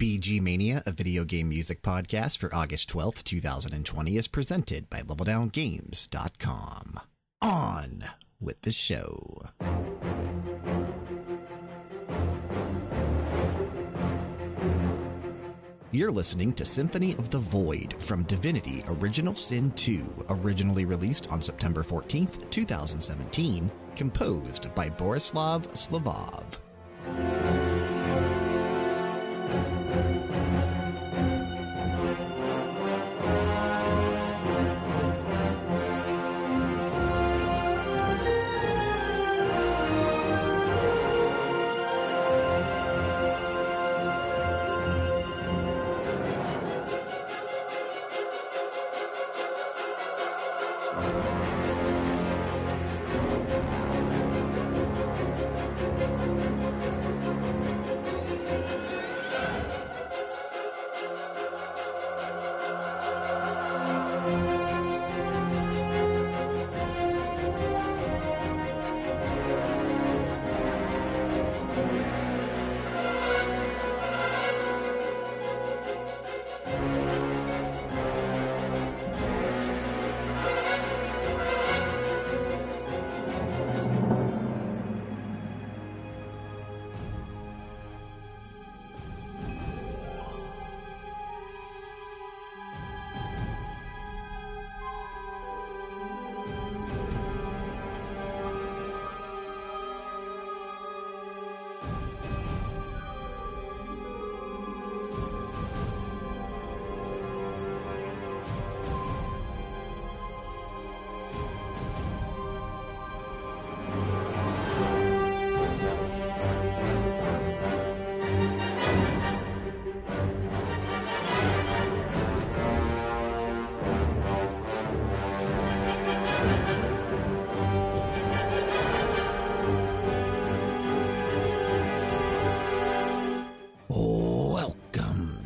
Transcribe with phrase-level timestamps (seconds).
[0.00, 7.00] BG Mania, a video game music podcast for August 12th, 2020, is presented by LevelDownGames.com.
[7.42, 8.04] On
[8.40, 9.42] with the show.
[15.92, 21.42] You're listening to Symphony of the Void from Divinity Original Sin 2, originally released on
[21.42, 26.56] September 14th, 2017, composed by Borislav Slavov.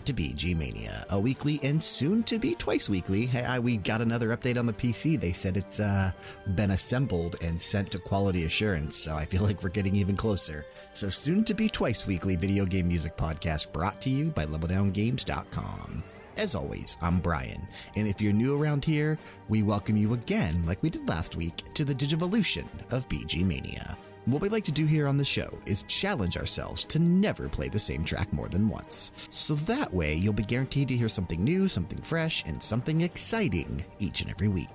[0.05, 3.27] To BG Mania, a weekly and soon to be twice weekly.
[3.27, 5.19] Hey, I, we got another update on the PC.
[5.19, 6.13] They said it's uh,
[6.55, 10.67] been assembled and sent to quality assurance, so I feel like we're getting even closer.
[10.93, 16.03] So, soon to be twice weekly video game music podcast brought to you by LevelDownGames.com.
[16.37, 17.67] As always, I'm Brian,
[17.97, 21.57] and if you're new around here, we welcome you again, like we did last week,
[21.75, 23.97] to the Digivolution of BG Mania.
[24.27, 27.69] What we like to do here on the show is challenge ourselves to never play
[27.69, 29.13] the same track more than once.
[29.29, 33.85] So that way, you'll be guaranteed to hear something new, something fresh, and something exciting
[33.99, 34.71] each and every week.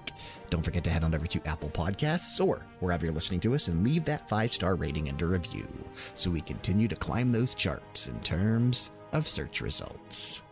[0.52, 3.70] Don't forget to head on over to Apple Podcasts or wherever you're listening to us
[3.70, 5.68] and leave that five star rating and a review
[6.14, 10.44] so we continue to climb those charts in terms of search results.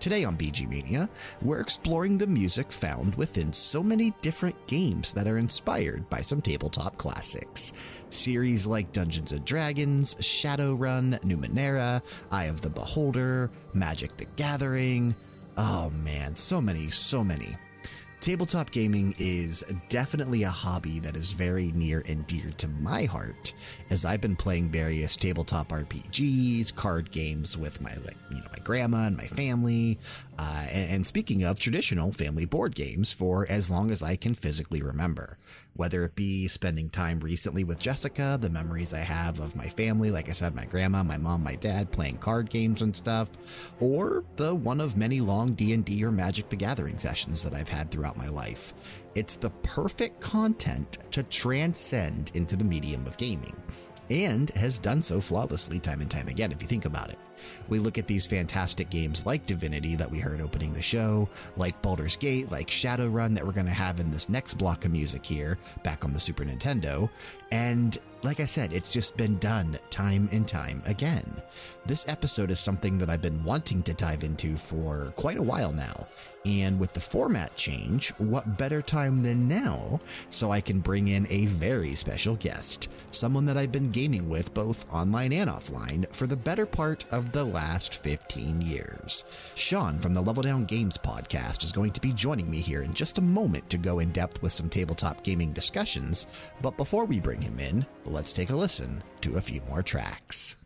[0.00, 1.08] Today on BG Mania,
[1.42, 6.40] we're exploring the music found within so many different games that are inspired by some
[6.40, 7.72] tabletop classics.
[8.08, 12.00] Series like Dungeons and Dragons, Shadowrun, Numenera,
[12.30, 15.16] Eye of the Beholder, Magic the Gathering.
[15.56, 17.56] Oh man, so many, so many.
[18.20, 23.54] Tabletop gaming is definitely a hobby that is very near and dear to my heart,
[23.90, 28.58] as I've been playing various tabletop RPGs, card games with my like you know my
[28.64, 30.00] grandma and my family,
[30.36, 34.34] uh, and, and speaking of traditional family board games for as long as I can
[34.34, 35.38] physically remember.
[35.78, 40.10] Whether it be spending time recently with Jessica, the memories I have of my family,
[40.10, 43.30] like I said, my grandma, my mom, my dad playing card games and stuff,
[43.78, 47.92] or the one of many long D&D or Magic the Gathering sessions that I've had
[47.92, 48.74] throughout my life.
[49.14, 53.54] It's the perfect content to transcend into the medium of gaming
[54.10, 57.18] and has done so flawlessly time and time again if you think about it.
[57.68, 61.80] We look at these fantastic games like Divinity that we heard opening the show, like
[61.82, 65.24] Baldur's Gate, like Shadowrun that we're going to have in this next block of music
[65.24, 67.08] here back on the Super Nintendo.
[67.50, 71.24] And like I said, it's just been done time and time again.
[71.86, 75.72] This episode is something that I've been wanting to dive into for quite a while
[75.72, 76.06] now.
[76.44, 81.26] And with the format change, what better time than now so I can bring in
[81.30, 86.26] a very special guest, someone that I've been gaming with both online and offline for
[86.26, 89.24] the better part of the last 15 years.
[89.54, 92.94] Sean from the Level Down Games podcast is going to be joining me here in
[92.94, 96.26] just a moment to go in depth with some tabletop gaming discussions.
[96.62, 100.56] But before we bring him in, let's take a listen to a few more tracks.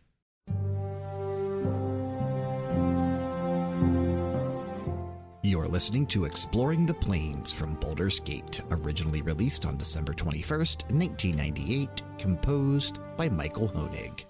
[5.45, 12.03] You're listening to Exploring the Plains from Baldur's Gate, originally released on December 21st, 1998,
[12.17, 14.25] composed by Michael Hoenig.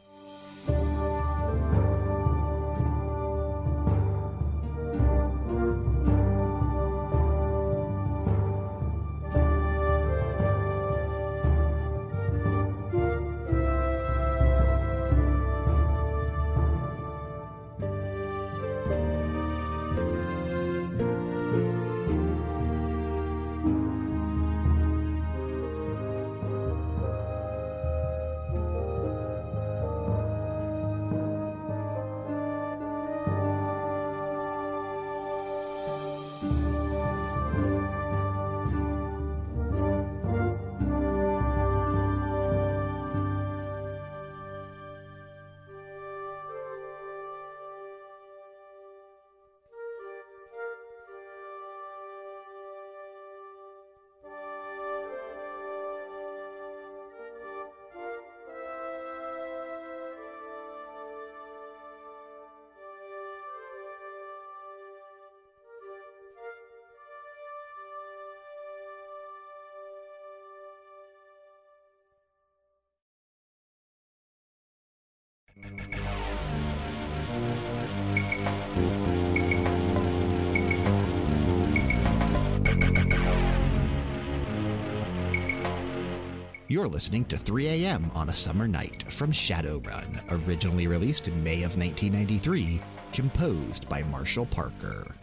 [86.83, 88.11] You're listening to 3 a.m.
[88.13, 92.81] on a summer night from Shadowrun, originally released in May of 1993,
[93.13, 95.15] composed by Marshall Parker.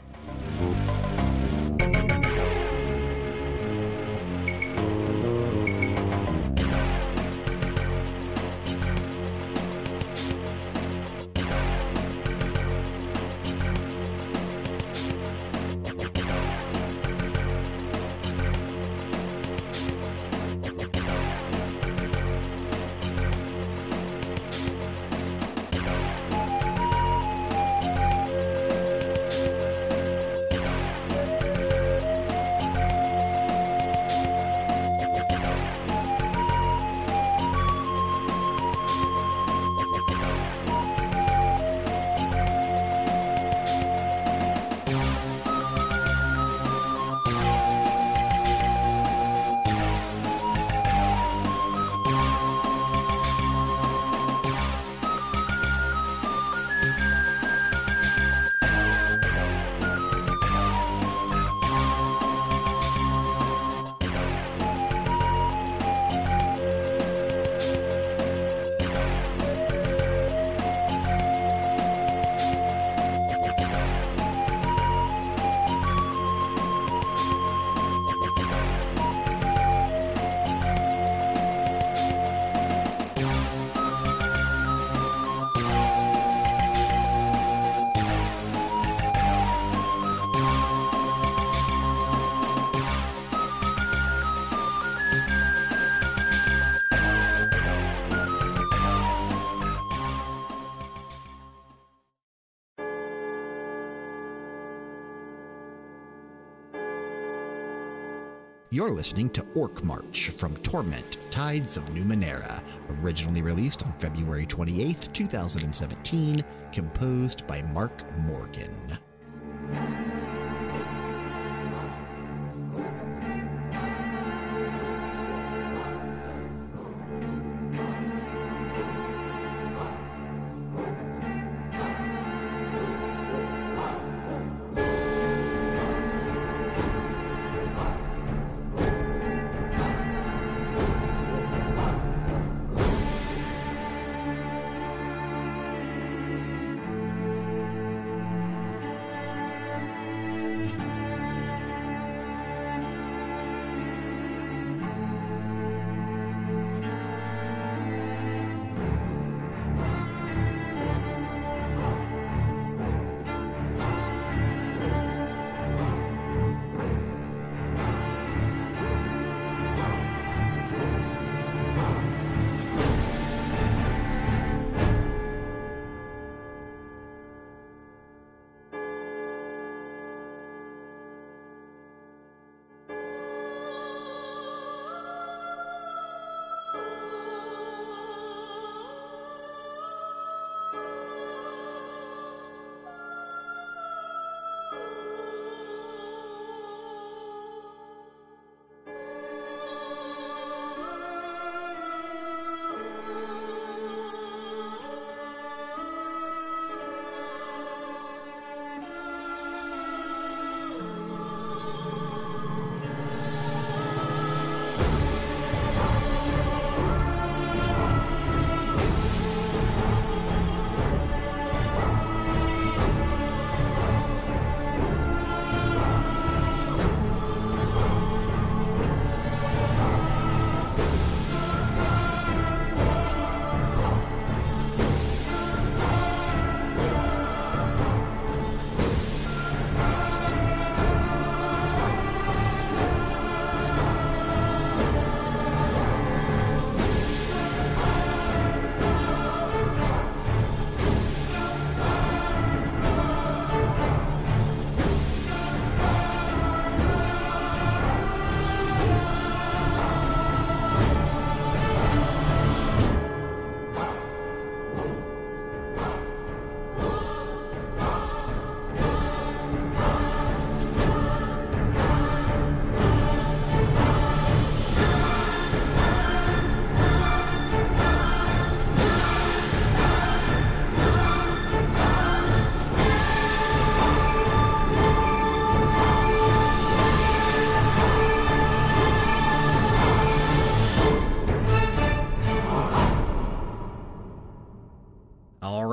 [108.79, 112.63] You're listening to Orc March from Torment Tides of Numenera,
[113.03, 116.41] originally released on February 28, 2017,
[116.71, 118.97] composed by Mark Morgan.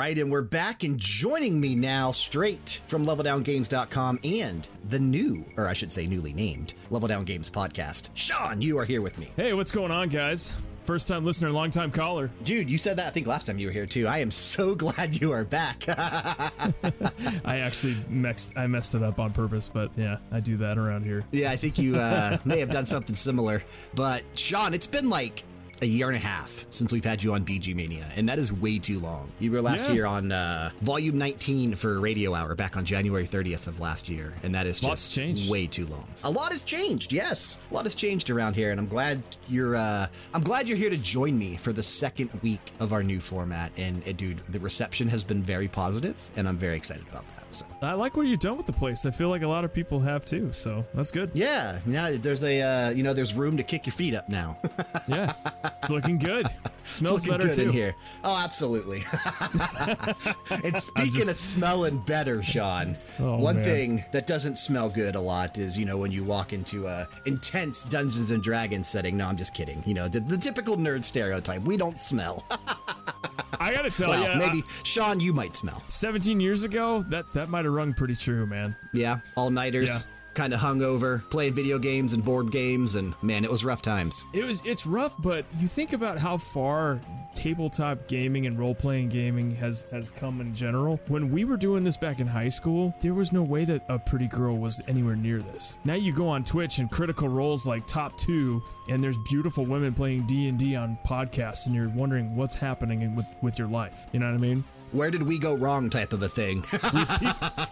[0.06, 5.66] Right, and we're back, and joining me now, straight from LevelDownGames.com and the new, or
[5.66, 8.10] I should say, newly named Level Down Games podcast.
[8.14, 9.30] Sean, you are here with me.
[9.34, 10.52] Hey, what's going on, guys?
[10.84, 12.30] First time listener, long time caller.
[12.44, 14.06] Dude, you said that I think last time you were here too.
[14.06, 15.82] I am so glad you are back.
[15.88, 21.02] I actually mixed, I messed it up on purpose, but yeah, I do that around
[21.02, 21.24] here.
[21.32, 23.60] yeah, I think you uh, may have done something similar.
[23.96, 25.42] But Sean, it's been like
[25.82, 28.52] a year and a half since we've had you on BG Mania, and that is
[28.52, 29.30] way too long.
[29.38, 29.92] You were last Yeah.
[29.94, 34.32] year on uh, volume 19 for Radio Hour back on January 30th of last year,
[34.42, 35.50] and that is Lots just changed.
[35.50, 36.06] way too long.
[36.24, 37.58] A lot has changed, yes.
[37.70, 40.90] A lot has changed around here, and I'm glad you're uh, I'm glad you're here
[40.90, 43.70] to join me for the second week of our new format.
[43.76, 47.35] And uh, dude, the reception has been very positive, and I'm very excited about that.
[47.82, 49.06] I like what you've done with the place.
[49.06, 51.30] I feel like a lot of people have too, so that's good.
[51.34, 52.12] Yeah, yeah.
[52.12, 54.56] There's a uh, you know there's room to kick your feet up now.
[55.08, 55.32] Yeah,
[55.78, 56.48] it's looking good.
[56.82, 57.62] Smells better too.
[57.62, 57.94] in here.
[58.24, 58.98] Oh, absolutely.
[60.64, 63.64] and speaking just- of smelling better, Sean, Oh, one man.
[63.64, 67.06] thing that doesn't smell good a lot is you know when you walk into a
[67.26, 69.16] intense Dungeons and Dragons setting.
[69.16, 69.82] No, I'm just kidding.
[69.86, 71.62] You know the, the typical nerd stereotype.
[71.62, 72.44] We don't smell.
[73.60, 75.82] I gotta tell well, you, maybe Sean, you might smell.
[75.88, 78.76] 17 years ago, that that might have rung pretty true, man.
[78.92, 79.88] Yeah, all nighters.
[79.88, 80.15] Yeah.
[80.36, 84.26] Kind of hungover, playing video games and board games, and man, it was rough times.
[84.34, 87.00] It was it's rough, but you think about how far
[87.34, 91.00] tabletop gaming and role-playing gaming has has come in general.
[91.08, 93.98] When we were doing this back in high school, there was no way that a
[93.98, 95.78] pretty girl was anywhere near this.
[95.86, 99.94] Now you go on Twitch and Critical Role's like top 2 and there's beautiful women
[99.94, 104.06] playing D&D on podcasts and you're wondering what's happening with with your life.
[104.12, 104.64] You know what I mean?
[104.96, 105.90] Where did we go wrong?
[105.90, 106.64] Type of a thing.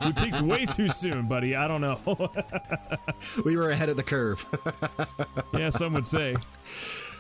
[0.04, 1.56] We peaked way too soon, buddy.
[1.56, 1.98] I don't know.
[3.44, 4.44] we were ahead of the curve.
[5.54, 6.36] yeah, some would say.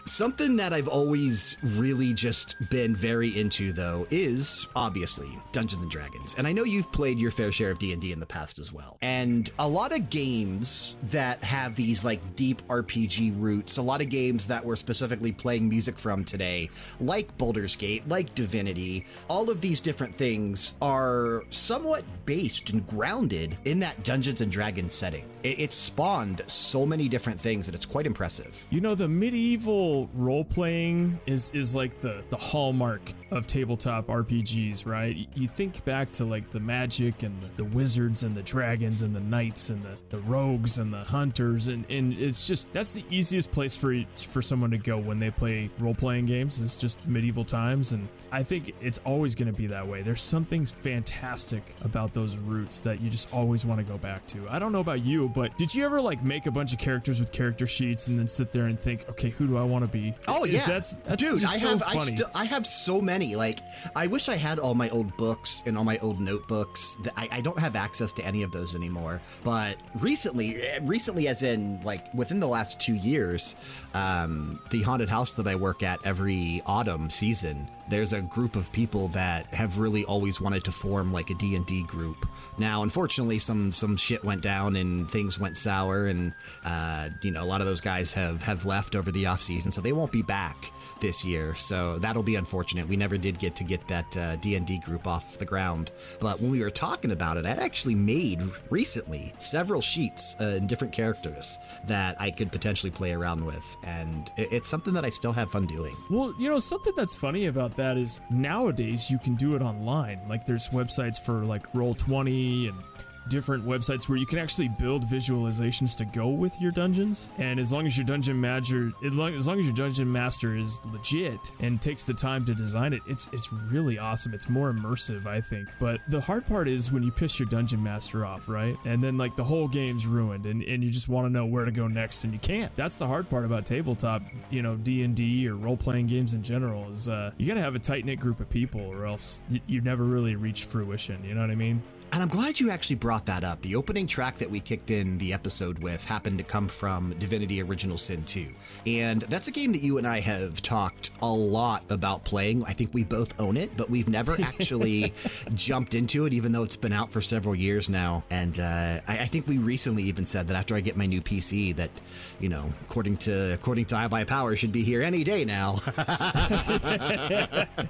[0.06, 6.34] Something that I've always really just been very into, though, is obviously Dungeons and Dragons.
[6.36, 8.98] And I know you've played your fair share of D&D in the past as well.
[9.00, 14.10] And a lot of games that have these like deep RPG roots, a lot of
[14.10, 16.68] games that we're specifically playing music from today,
[17.00, 23.56] like Baldur's Gate, like Divinity, all of these different things are somewhat based and grounded
[23.64, 25.24] in that Dungeons and Dragons setting.
[25.42, 28.66] It, it spawned so many different things and it's quite impressive.
[28.68, 34.86] You know, the medieval role playing is is like the the hallmark of tabletop RPGs,
[34.86, 35.28] right?
[35.34, 39.14] You think back to like the magic and the, the wizards and the dragons and
[39.14, 43.04] the knights and the, the rogues and the hunters and, and it's just that's the
[43.10, 46.60] easiest place for for someone to go when they play role playing games.
[46.60, 50.02] It's just medieval times and I think it's always going to be that way.
[50.02, 54.46] There's something fantastic about those roots that you just always want to go back to.
[54.48, 57.20] I don't know about you, but did you ever like make a bunch of characters
[57.20, 59.90] with character sheets and then sit there and think, okay, who do I want to
[59.90, 60.14] be?
[60.28, 61.40] Oh Is yeah, that's, that's dude.
[61.40, 62.16] just I so have I, funny.
[62.34, 63.23] I have so many.
[63.32, 63.60] Like
[63.96, 66.96] I wish I had all my old books and all my old notebooks.
[67.16, 69.20] I, I don't have access to any of those anymore.
[69.42, 73.56] But recently, recently, as in like within the last two years,
[73.94, 77.68] um, the haunted house that I work at every autumn season.
[77.86, 81.82] There's a group of people that have really always wanted to form like a D&D
[81.82, 82.26] group.
[82.56, 86.32] Now, unfortunately, some some shit went down and things went sour, and
[86.64, 89.70] uh, you know a lot of those guys have have left over the off season,
[89.70, 91.54] so they won't be back this year.
[91.54, 92.86] So that'll be unfortunate.
[92.88, 95.90] We never did get to get that uh, D&D group off the ground.
[96.20, 100.66] But when we were talking about it, I actually made recently several sheets uh, in
[100.66, 105.08] different characters that I could potentially play around with, and it- it's something that I
[105.10, 105.94] still have fun doing.
[106.10, 110.20] Well, you know, something that's funny about that is nowadays you can do it online.
[110.28, 112.78] Like there's websites for like Roll20 and
[113.28, 117.30] different websites where you can actually build visualizations to go with your dungeons.
[117.38, 121.52] And as long as your dungeon master, as long, as your dungeon master is legit
[121.60, 124.34] and takes the time to design it, it's it's really awesome.
[124.34, 125.68] It's more immersive, I think.
[125.78, 128.76] But the hard part is when you piss your dungeon master off, right?
[128.84, 131.64] And then like the whole game's ruined, and, and you just want to know where
[131.64, 132.74] to go next, and you can't.
[132.76, 136.34] That's the hard part about tabletop, you know, D and D or role playing games
[136.34, 139.06] in general is uh, you got to have a tight knit group of people, or
[139.06, 141.24] else you never really reach fruition.
[141.24, 141.82] You know what I mean?
[142.14, 143.60] And I'm glad you actually brought that up.
[143.62, 147.60] The opening track that we kicked in the episode with happened to come from Divinity
[147.60, 148.46] Original Sin 2.
[148.86, 152.62] And that's a game that you and I have talked a lot about playing.
[152.66, 155.12] I think we both own it, but we've never actually
[155.54, 158.22] jumped into it, even though it's been out for several years now.
[158.30, 161.20] And uh, I, I think we recently even said that after I get my new
[161.20, 161.90] PC, that,
[162.38, 165.78] you know, according to according to iBUYPOWER, should be here any day now.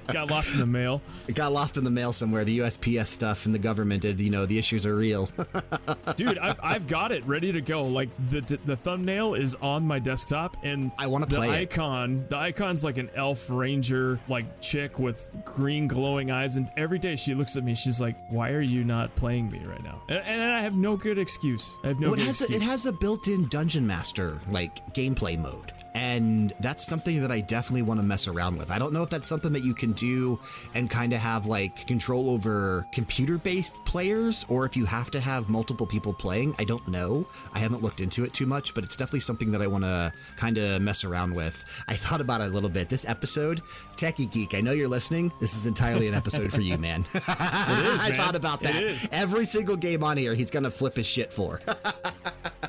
[0.07, 1.03] Got lost in the mail.
[1.27, 2.43] It got lost in the mail somewhere.
[2.43, 5.29] The USPS stuff and the government, it, you know the issues are real.
[6.15, 7.83] Dude, I've, I've got it ready to go.
[7.85, 11.73] Like the the thumbnail is on my desktop, and I want to the play it.
[11.73, 12.25] icon.
[12.29, 17.15] The icon's like an elf ranger, like chick with green glowing eyes, and every day
[17.15, 20.19] she looks at me, she's like, "Why are you not playing me right now?" And,
[20.19, 21.77] and I have no good excuse.
[21.83, 22.07] I have no.
[22.11, 22.61] Well, it good has a, excuse.
[22.63, 25.71] it has a built-in dungeon master like gameplay mode.
[25.95, 28.69] And that's something that I definitely want to mess around with.
[28.69, 30.37] I don't know if that's something that you can do
[30.73, 35.21] and kind of have like control over computer based players or if you have to
[35.21, 36.53] have multiple people playing.
[36.59, 37.25] I don't know.
[37.53, 40.11] I haven't looked into it too much, but it's definitely something that I want to
[40.35, 41.63] kind of mess around with.
[41.87, 42.89] I thought about it a little bit.
[42.89, 43.61] This episode,
[43.95, 45.31] Techie Geek, I know you're listening.
[45.39, 47.05] This is entirely an episode for you, man.
[47.15, 49.09] It is, I thought about that.
[49.11, 51.61] Every single game on here, he's going to flip his shit for.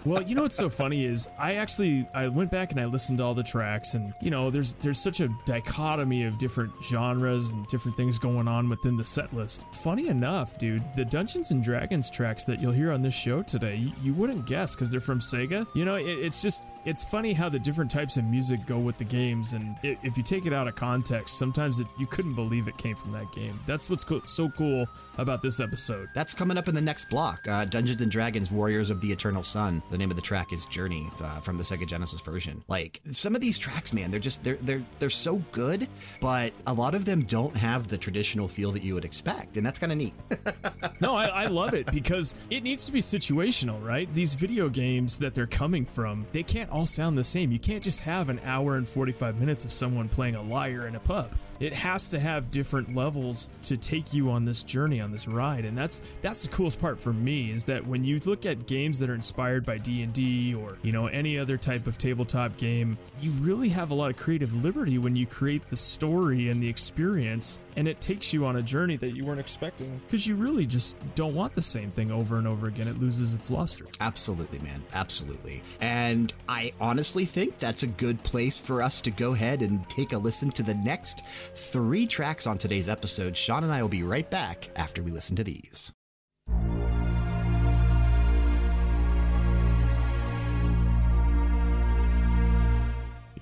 [0.06, 3.15] Well, you know what's so funny is I actually I went back and I listened
[3.16, 7.50] to all the tracks and you know there's there's such a dichotomy of different genres
[7.50, 9.66] and different things going on within the set list.
[9.72, 13.76] Funny enough, dude, the Dungeons and Dragons tracks that you'll hear on this show today,
[13.76, 15.66] you, you wouldn't guess because they're from Sega.
[15.74, 18.96] You know, it, it's just it's funny how the different types of music go with
[18.96, 22.34] the games, and i if you take it out of context, sometimes it, you couldn't
[22.34, 23.58] believe it came from that game.
[23.66, 24.86] That's what's co- so cool
[25.18, 26.08] about this episode.
[26.14, 27.46] That's coming up in the next block.
[27.48, 29.82] Uh, Dungeons and Dragons: Warriors of the Eternal Sun.
[29.90, 32.62] The name of the track is Journey uh, from the Sega Genesis version.
[32.68, 35.88] Like some of these tracks, man, they're just they're they're they're so good,
[36.20, 39.66] but a lot of them don't have the traditional feel that you would expect, and
[39.66, 40.14] that's kind of neat.
[41.00, 44.12] no, I, I love it because it needs to be situational, right?
[44.14, 47.50] These video games that they're coming from, they can't all sound the same.
[47.50, 50.94] You can't just have an hour and 45 minutes of someone playing a lyre in
[50.94, 51.30] a pub.
[51.58, 55.64] It has to have different levels to take you on this journey, on this ride,
[55.64, 58.98] and that's that's the coolest part for me is that when you look at games
[58.98, 62.56] that are inspired by D and D or you know any other type of tabletop
[62.58, 66.62] game, you really have a lot of creative liberty when you create the story and
[66.62, 70.36] the experience, and it takes you on a journey that you weren't expecting because you
[70.36, 72.86] really just don't want the same thing over and over again.
[72.86, 73.86] It loses its luster.
[74.00, 74.82] Absolutely, man.
[74.92, 75.62] Absolutely.
[75.80, 80.12] And I honestly think that's a good place for us to go ahead and take
[80.12, 83.36] a listen to the next three tracks on today's episode.
[83.36, 85.92] Sean and I will be right back after we listen to these.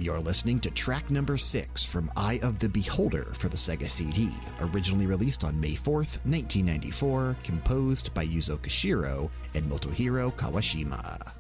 [0.05, 4.29] You're listening to track number six from Eye of the Beholder for the Sega CD,
[4.61, 11.33] originally released on May 4th, 1994, composed by Yuzo Koshiro and Motohiro Kawashima.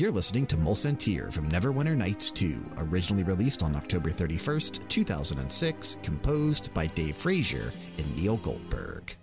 [0.00, 6.72] You're listening to Mulsantir from Neverwinter Nights 2, originally released on October 31st, 2006, composed
[6.72, 9.14] by Dave Frazier and Neil Goldberg.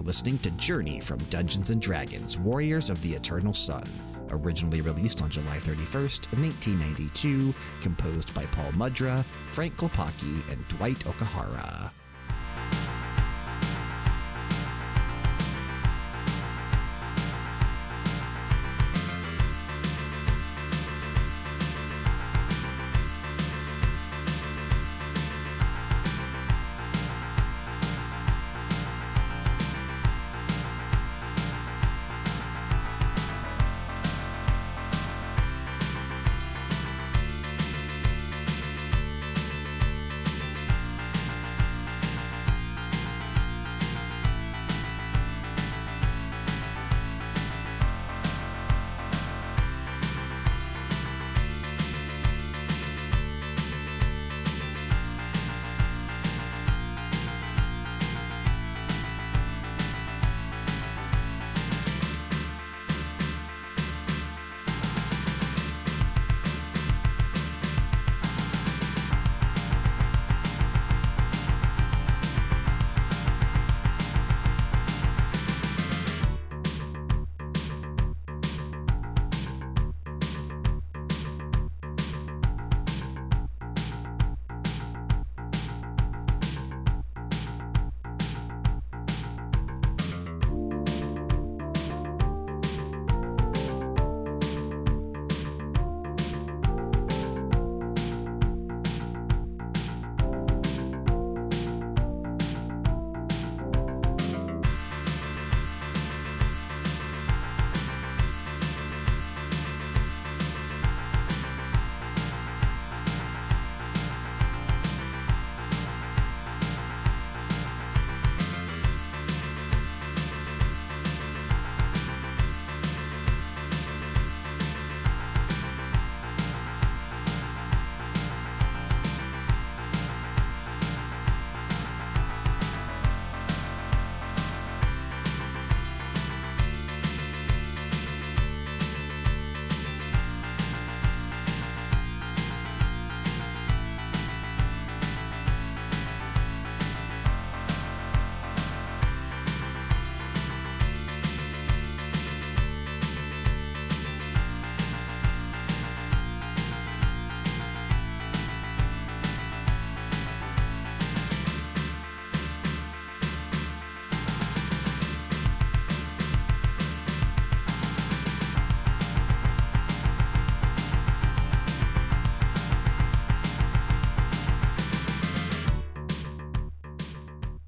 [0.00, 3.84] You're listening to Journey from Dungeons and Dragons Warriors of the Eternal Sun,
[4.30, 11.90] originally released on July 31st, 1992, composed by Paul Mudra, Frank Klepacki, and Dwight Okahara.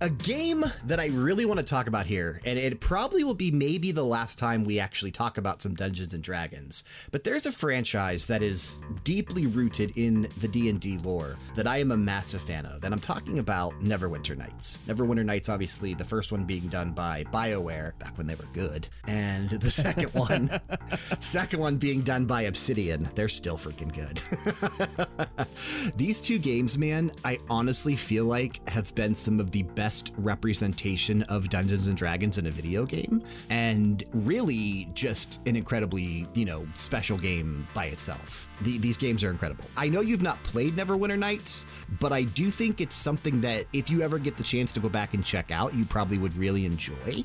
[0.03, 3.53] A game that I really want to talk about here, and it probably will be
[3.53, 7.53] maybe the last time we actually talk about some Dungeons and Dragons, but there's a
[7.53, 12.67] franchise that is deeply rooted in the D&D lore that I am a massive fan
[12.67, 14.81] of, and I'm talking about Neverwinter Nights.
[14.89, 18.89] Neverwinter Nights, obviously, the first one being done by BioWare back when they were good,
[19.07, 20.61] and the second one,
[21.21, 23.09] second one being done by Obsidian.
[23.15, 24.21] They're still freaking good.
[25.97, 31.23] These two games, man, I honestly feel like have been some of the best representation
[31.25, 36.67] of Dungeons and Dragons in a video game, and really just an incredibly, you know,
[36.75, 38.49] special game by itself.
[38.63, 39.65] The, these games are incredible.
[39.77, 41.67] I know you've not played Neverwinter Nights,
[42.01, 44.89] but I do think it's something that if you ever get the chance to go
[44.89, 47.25] back and check out, you probably would really enjoy.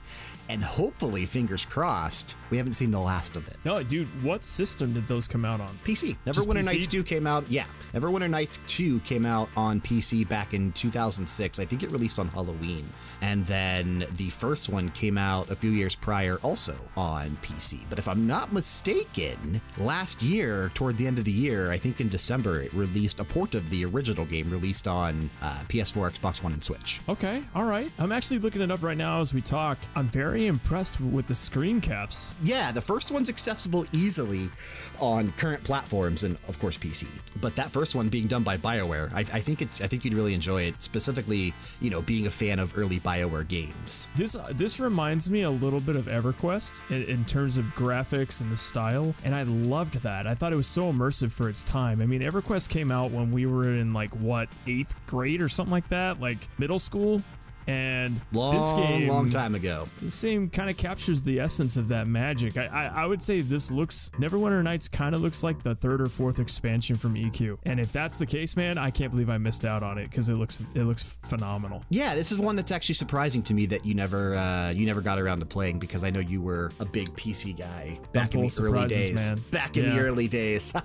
[0.49, 3.57] And hopefully, fingers crossed, we haven't seen the last of it.
[3.65, 5.77] No, dude, what system did those come out on?
[5.83, 6.15] PC.
[6.25, 6.65] Neverwinter PC?
[6.65, 7.49] Nights 2 came out.
[7.49, 7.65] Yeah.
[7.93, 11.59] Neverwinter Nights 2 came out on PC back in 2006.
[11.59, 12.87] I think it released on Halloween.
[13.21, 17.79] And then the first one came out a few years prior, also on PC.
[17.89, 21.99] But if I'm not mistaken, last year, toward the end of the year, I think
[22.01, 26.43] in December, it released a port of the original game released on uh, PS4, Xbox
[26.43, 27.01] One, and Switch.
[27.09, 27.91] Okay, all right.
[27.99, 29.77] I'm actually looking it up right now as we talk.
[29.95, 32.35] I'm very impressed with the screen caps.
[32.43, 34.49] Yeah, the first one's accessible easily
[34.99, 37.07] on current platforms and, of course, PC.
[37.41, 40.13] But that first one being done by BioWare, I, I think it's, I think you'd
[40.13, 40.75] really enjoy it.
[40.79, 44.09] Specifically, you know, being a fan of early BioWare games.
[44.17, 48.41] This uh, this reminds me a little bit of EverQuest in, in terms of graphics
[48.41, 50.27] and the style, and I loved that.
[50.27, 52.01] I thought it was so immersive for its time.
[52.01, 55.71] I mean, EverQuest came out when we were in like what eighth grade or something
[55.71, 57.21] like that, like middle school.
[57.67, 59.87] And long, this game, long time ago.
[60.01, 62.57] This game kind of captures the essence of that magic.
[62.57, 66.01] I, I, I would say this looks Neverwinter Nights kind of looks like the third
[66.01, 67.57] or fourth expansion from EQ.
[67.65, 70.29] And if that's the case, man, I can't believe I missed out on it because
[70.29, 71.83] it looks it looks phenomenal.
[71.89, 75.01] Yeah, this is one that's actually surprising to me that you never uh, you never
[75.01, 78.41] got around to playing because I know you were a big PC guy back in
[78.41, 79.15] the early days.
[79.15, 79.43] Man.
[79.51, 79.91] Back in yeah.
[79.91, 80.73] the early days.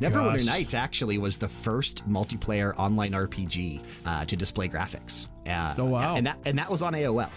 [0.00, 5.28] Neverwinter Nights actually was the first multiplayer online RPG uh, to display graphics.
[5.46, 6.16] Uh, oh wow!
[6.16, 7.30] And that and that was on AOL.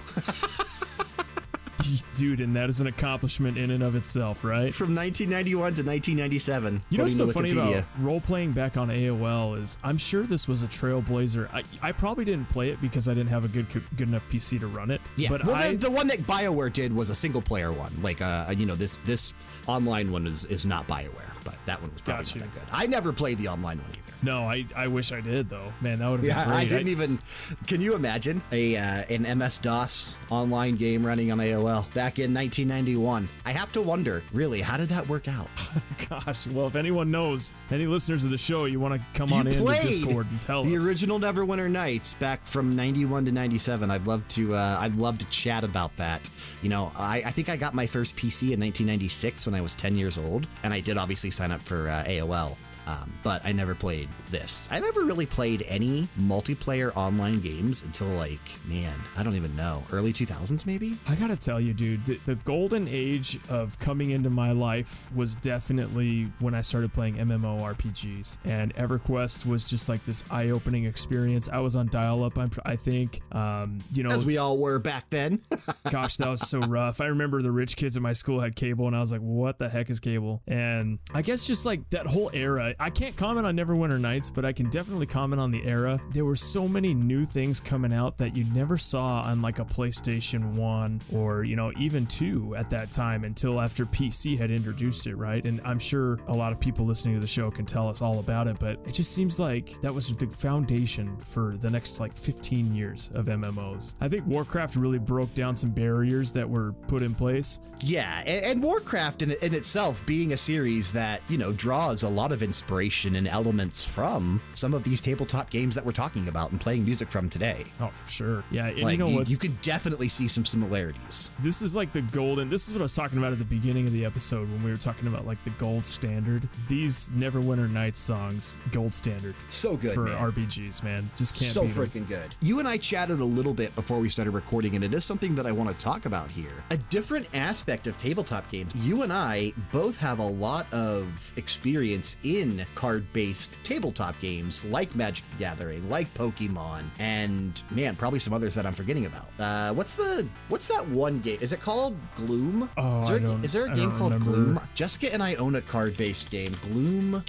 [2.15, 4.73] Dude, and that is an accomplishment in and of itself, right?
[4.73, 6.81] From 1991 to 1997.
[6.89, 10.47] You know what's so funny about role playing back on AOL is I'm sure this
[10.47, 11.53] was a trailblazer.
[11.53, 14.59] I, I probably didn't play it because I didn't have a good good enough PC
[14.61, 15.01] to run it.
[15.17, 17.93] Yeah, but well, I, the, the one that Bioware did was a single player one.
[18.01, 19.33] Like, uh, you know, this this
[19.67, 22.63] online one is is not Bioware, but that one was probably not that good.
[22.71, 24.02] I never played the online one either.
[24.23, 25.71] No, I, I wish I did though.
[25.81, 26.59] Man, that would have Yeah, been great.
[26.59, 27.19] I didn't even.
[27.67, 32.33] Can you imagine a uh, an MS DOS online game running on AOL back in
[32.33, 33.27] 1991?
[33.45, 35.49] I have to wonder, really, how did that work out?
[36.09, 39.36] Gosh, well, if anyone knows, any listeners of the show, you want to come You
[39.36, 40.81] on in to Discord and tell the us.
[40.83, 43.91] The original Neverwinter Nights back from 91 to 97.
[43.91, 44.55] I'd love to.
[44.55, 46.29] Uh, I'd love to chat about that.
[46.62, 49.75] You know, I, I think I got my first PC in 1996 when I was
[49.75, 52.55] 10 years old, and I did obviously sign up for uh, AOL.
[52.87, 54.67] Um, but I never played this.
[54.71, 59.83] I never really played any multiplayer online games until like, man, I don't even know,
[59.91, 60.97] early 2000s maybe.
[61.07, 65.35] I gotta tell you, dude, the, the golden age of coming into my life was
[65.35, 71.49] definitely when I started playing MMORPGs, and EverQuest was just like this eye-opening experience.
[71.49, 72.51] I was on dial-up, I'm,
[72.83, 73.21] think.
[73.31, 75.41] Um, you know, As we all were back then.
[75.89, 77.01] gosh, that was so rough.
[77.01, 79.57] I remember the rich kids at my school had cable, and I was like, "What
[79.57, 82.72] the heck is cable?" And I guess just like that whole era.
[82.79, 85.99] I can't comment on Neverwinter Nights, but I can definitely comment on the era.
[86.12, 89.65] There were so many new things coming out that you never saw on like a
[89.65, 95.07] PlayStation One or you know even two at that time until after PC had introduced
[95.07, 95.45] it, right?
[95.45, 98.19] And I'm sure a lot of people listening to the show can tell us all
[98.19, 102.17] about it, but it just seems like that was the foundation for the next like
[102.17, 103.95] 15 years of MMOs.
[104.01, 107.59] I think Warcraft really broke down some barriers that were put in place.
[107.81, 112.09] Yeah, and, and Warcraft in, in itself being a series that, you know, draws a
[112.09, 116.52] lot of inspiration and elements from some of these tabletop games that we're talking about
[116.52, 117.63] and playing music from today.
[117.80, 118.43] Oh, for sure.
[118.52, 119.30] Yeah, and Like, you know what?
[119.30, 121.32] you could definitely see some similarities.
[121.39, 122.49] This is like the golden.
[122.49, 124.71] This is what I was talking about at the beginning of the episode when we
[124.71, 126.47] were talking about like the gold standard.
[126.67, 130.32] These Neverwinter Nights songs, gold standard So good, for man.
[130.32, 131.10] RPGs, man.
[131.15, 132.36] Just can't so freaking good.
[132.41, 135.36] You and I chatted a little bit before we started recording, and it is something
[135.36, 136.63] that I want to talk about here.
[136.71, 138.73] A different aspect of tabletop games.
[138.88, 144.95] You and I both have a lot of experience in card based tabletop games like
[144.95, 149.29] Magic the Gathering, like Pokemon, and man, probably some others that I'm forgetting about.
[149.39, 151.37] Uh, what's the what's that one game?
[151.41, 152.69] Is it called Gloom?
[152.77, 154.31] Oh, is there, I don't- is there a game called remember.
[154.31, 154.59] Gloom?
[154.75, 156.51] Jessica and I own a card based game.
[156.61, 157.23] Gloom.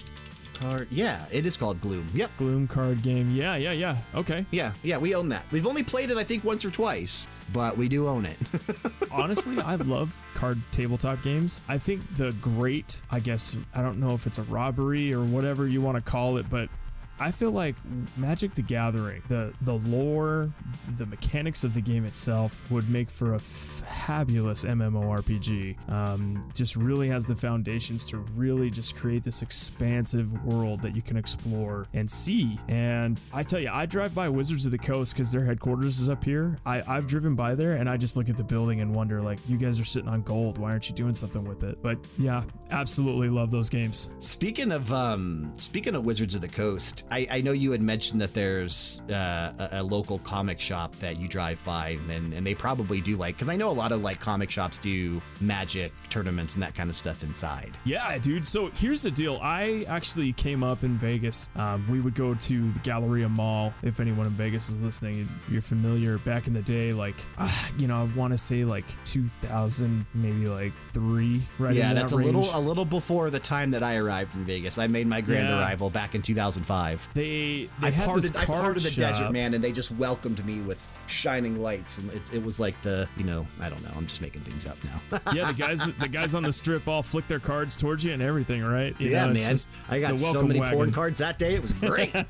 [0.54, 0.86] card.
[0.90, 2.06] Yeah, it is called Gloom.
[2.14, 2.30] Yep.
[2.38, 3.32] Gloom card game.
[3.32, 3.96] Yeah, yeah, yeah.
[4.14, 4.46] Okay.
[4.52, 5.44] Yeah, yeah, we own that.
[5.50, 8.36] We've only played it, I think, once or twice, but we do own it.
[9.10, 11.62] Honestly, I love card tabletop games.
[11.68, 15.66] I think the great, I guess, I don't know if it's a robbery or whatever
[15.66, 16.68] you want to call it, but
[17.20, 17.76] I feel like
[18.16, 20.52] Magic the Gathering, the the lore,
[20.96, 25.88] the mechanics of the game itself would make for a fabulous MMORPG.
[25.90, 31.02] Um, just really has the foundations to really just create this expansive world that you
[31.02, 32.58] can explore and see.
[32.68, 36.08] And I tell you, I drive by Wizards of the Coast because their headquarters is
[36.08, 36.58] up here.
[36.66, 39.38] I, I've driven by there and I just look at the building and wonder, like,
[39.48, 40.58] you guys are sitting on gold.
[40.58, 41.80] Why aren't you doing something with it?
[41.82, 44.10] But yeah, absolutely love those games.
[44.18, 48.20] Speaking of um, speaking of Wizards of the Coast, I, I know you had mentioned
[48.20, 52.54] that there's uh, a, a local comic shop that you drive by, and, and they
[52.54, 56.54] probably do like, because I know a lot of like comic shops do magic tournaments
[56.54, 57.72] and that kind of stuff inside.
[57.84, 58.46] Yeah, dude.
[58.46, 59.38] So here's the deal.
[59.42, 61.50] I actually came up in Vegas.
[61.56, 63.72] Um, we would go to the Galleria Mall.
[63.82, 66.18] If anyone in Vegas is listening, you're familiar.
[66.18, 70.46] Back in the day, like, uh, you know, I want to say like 2000, maybe
[70.48, 71.74] like three, right?
[71.74, 74.78] Yeah, that that's a little a little before the time that I arrived in Vegas.
[74.78, 75.60] I made my grand Yeah.
[75.60, 76.93] arrival back in 2005.
[77.14, 78.98] They they I had parted, I parted the shop.
[78.98, 82.80] desert, man, and they just welcomed me with shining lights, and it, it was like
[82.82, 85.20] the, you know, I don't know, I'm just making things up now.
[85.32, 88.22] yeah, the guys the guys on the strip all flick their cards towards you and
[88.22, 88.94] everything, right?
[88.98, 89.56] You yeah, know, man,
[89.88, 90.78] I got so many wagon.
[90.78, 91.54] porn cards that day.
[91.54, 92.12] It was great.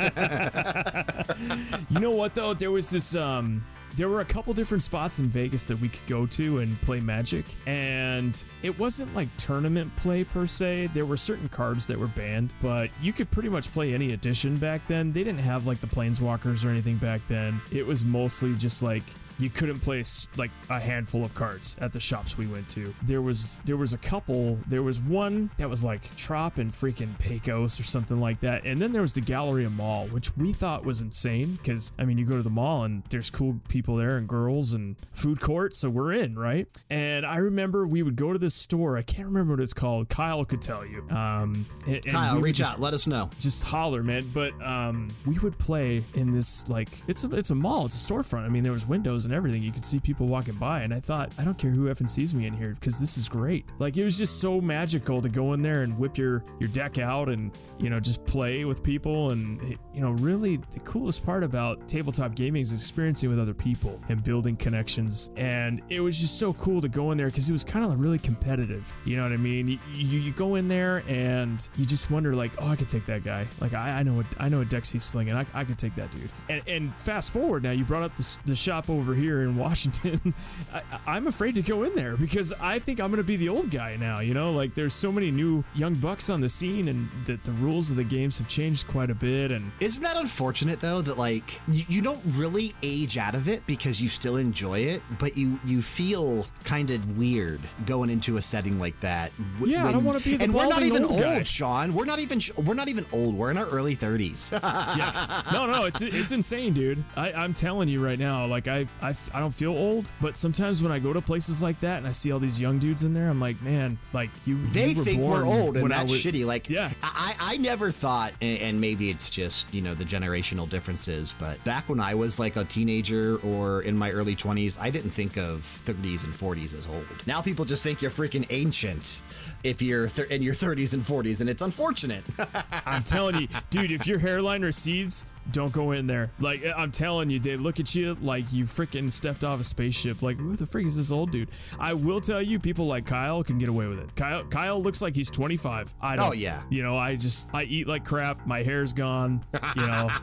[1.91, 2.55] You know what though?
[2.55, 3.65] There was this um
[3.97, 7.01] there were a couple different spots in Vegas that we could go to and play
[7.01, 10.91] Magic, and it wasn't like tournament play per se.
[10.95, 14.57] There were certain cards that were banned, but you could pretty much play any edition
[14.57, 15.13] back then.
[15.13, 17.61] They didn't have like the Planeswalkers or anything back then.
[17.71, 19.05] It was mostly just like
[19.39, 22.95] you couldn't place like a handful of cards at the shops we went to.
[23.03, 24.59] There was there was a couple.
[24.68, 28.80] There was one that was like Trop and freaking Pecos or something like that, and
[28.80, 32.24] then there was the Galleria Mall, which we thought was insane because I mean you
[32.24, 35.91] go to the mall and there's cool people there and girls and food court, so
[35.91, 36.68] we're in right.
[36.91, 38.97] And I remember we would go to this store.
[38.97, 40.09] I can't remember what it's called.
[40.09, 41.07] Kyle could tell you.
[41.11, 43.30] Um, and, Kyle, reach just- out, let us know.
[43.39, 44.30] just holler, man.
[44.32, 48.12] But um, we would play in this like it's a it's a mall, it's a
[48.12, 48.45] storefront.
[48.45, 49.62] I mean, there was windows and everything.
[49.62, 52.35] You could see people walking by, and I thought, I don't care who effing sees
[52.35, 53.66] me in here because this is great.
[53.79, 56.99] Like it was just so magical to go in there and whip your your deck
[56.99, 61.43] out and you know just play with people and you know really the coolest part
[61.43, 65.31] about tabletop gaming is experiencing with other people and building connections.
[65.37, 67.99] And it was just so cool to go in there because it was kind of
[67.99, 68.93] really competitive.
[69.05, 69.68] You know what I mean?
[69.68, 73.07] You, you, you go in there and you just wonder like, oh, I could take
[73.07, 73.47] that guy.
[73.61, 75.35] Like I, I know what I know what decks he's slinging.
[75.35, 76.31] I, I could take that dude.
[76.49, 80.35] And, and fast forward now, you brought up the, the shop over here in Washington.
[80.73, 83.71] I, I'm afraid to go in there because I think I'm gonna be the old
[83.71, 84.21] guy now.
[84.21, 87.53] You know, like there's so many new young bucks on the scene, and that the
[87.53, 89.51] rules of the games have changed quite a bit.
[89.51, 93.67] And Isn't that unfortunate though that like you, you don't really age out of it
[93.67, 98.43] because you still enjoy it, but you you feel kind of weird going into a
[98.43, 99.33] setting like that.
[99.61, 101.47] Yeah, I don't wanna be the and we're not even old old.
[101.47, 101.95] Sean.
[101.95, 103.37] We're not even we're not even old.
[103.37, 104.51] We're in our early thirties.
[104.62, 105.43] yeah.
[105.53, 107.05] No, no, it's it's insane, dude.
[107.17, 110.37] I, I'm telling you right now, like I, I f- I don't feel old, but
[110.37, 113.05] sometimes when I go to places like that and I see all these young dudes
[113.05, 114.67] in there, I'm like, man, like you.
[114.69, 116.47] they you were think we're old and that's was- shitty.
[116.47, 116.91] Like, Yeah.
[117.03, 121.89] I, I never thought, and, maybe it's just you know the generational differences, but back
[121.89, 125.61] when I was like a teenager or in my early twenties, I didn't think of
[125.87, 127.05] 30s and 40s as old.
[127.27, 129.21] Now people just think you're freaking ancient
[129.63, 132.25] if you're th- in your 30s and 40s, and it's unfortunate.
[132.87, 136.31] I'm telling you, dude, if your hairline recedes, don't go in there.
[136.39, 140.23] Like I'm telling you, they look at you like you freaking stepped off a spaceship.
[140.23, 141.49] Like who the freak is this old dude?
[141.79, 144.15] I will tell you, people like Kyle can get away with it.
[144.17, 145.95] Kyle, Kyle looks like he's 25.
[146.01, 146.29] I don't.
[146.29, 146.63] Oh, yeah.
[146.71, 148.47] You know, I just I eat like crap.
[148.47, 149.45] My hair's gone.
[149.77, 150.11] You know.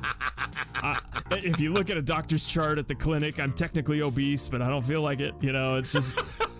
[0.83, 0.99] I,
[1.31, 4.69] if you look at a doctor's chart at the clinic, I'm technically obese, but I
[4.69, 5.35] don't feel like it.
[5.41, 6.19] You know, it's just.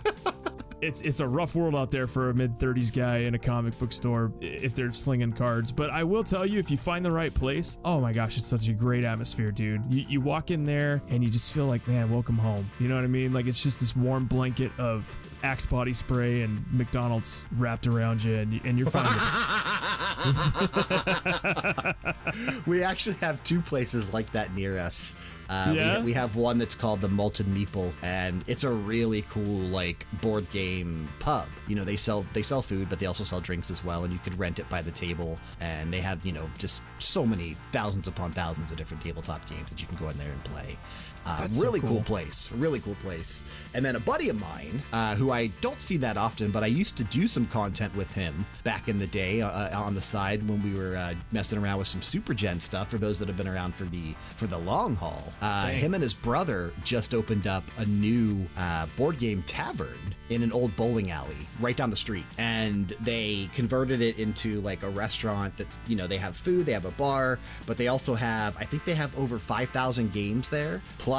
[0.82, 3.78] it's it's a rough world out there for a mid 30s guy in a comic
[3.78, 5.72] book store if they're slinging cards.
[5.72, 8.46] But I will tell you, if you find the right place, oh my gosh, it's
[8.46, 9.82] such a great atmosphere, dude.
[9.92, 12.68] You, you walk in there and you just feel like, man, welcome home.
[12.80, 13.32] You know what I mean?
[13.32, 18.34] Like it's just this warm blanket of Axe body spray and McDonald's wrapped around you,
[18.36, 19.06] and, you- and you're fine.
[22.66, 25.14] we actually have two places like that near us.
[25.52, 29.44] Uh, we- we, have one that's called the Molten Meeple, and it's a really cool
[29.44, 31.46] like board game pub.
[31.68, 34.12] You know, they sell they sell food, but they also sell drinks as well, and
[34.12, 35.38] you could rent it by the table.
[35.60, 39.70] And they have you know just so many thousands upon thousands of different tabletop games
[39.70, 40.78] that you can go in there and play.
[41.24, 41.88] Uh, That's so really cool.
[41.90, 42.02] cool.
[42.02, 43.44] place, really cool place.
[43.74, 46.66] And then a buddy of mine, uh, who I don't see that often, but I
[46.66, 50.46] used to do some content with him back in the day uh, on the side
[50.48, 52.90] when we were uh, messing around with some Super Gen stuff.
[52.90, 56.02] For those that have been around for the for the long haul, uh, him and
[56.02, 59.96] his brother just opened up a new uh, board game tavern
[60.28, 64.82] in an old bowling alley right down the street, and they converted it into like
[64.82, 65.56] a restaurant.
[65.56, 68.64] That's you know they have food, they have a bar, but they also have I
[68.64, 70.82] think they have over five thousand games there.
[70.98, 71.11] Plus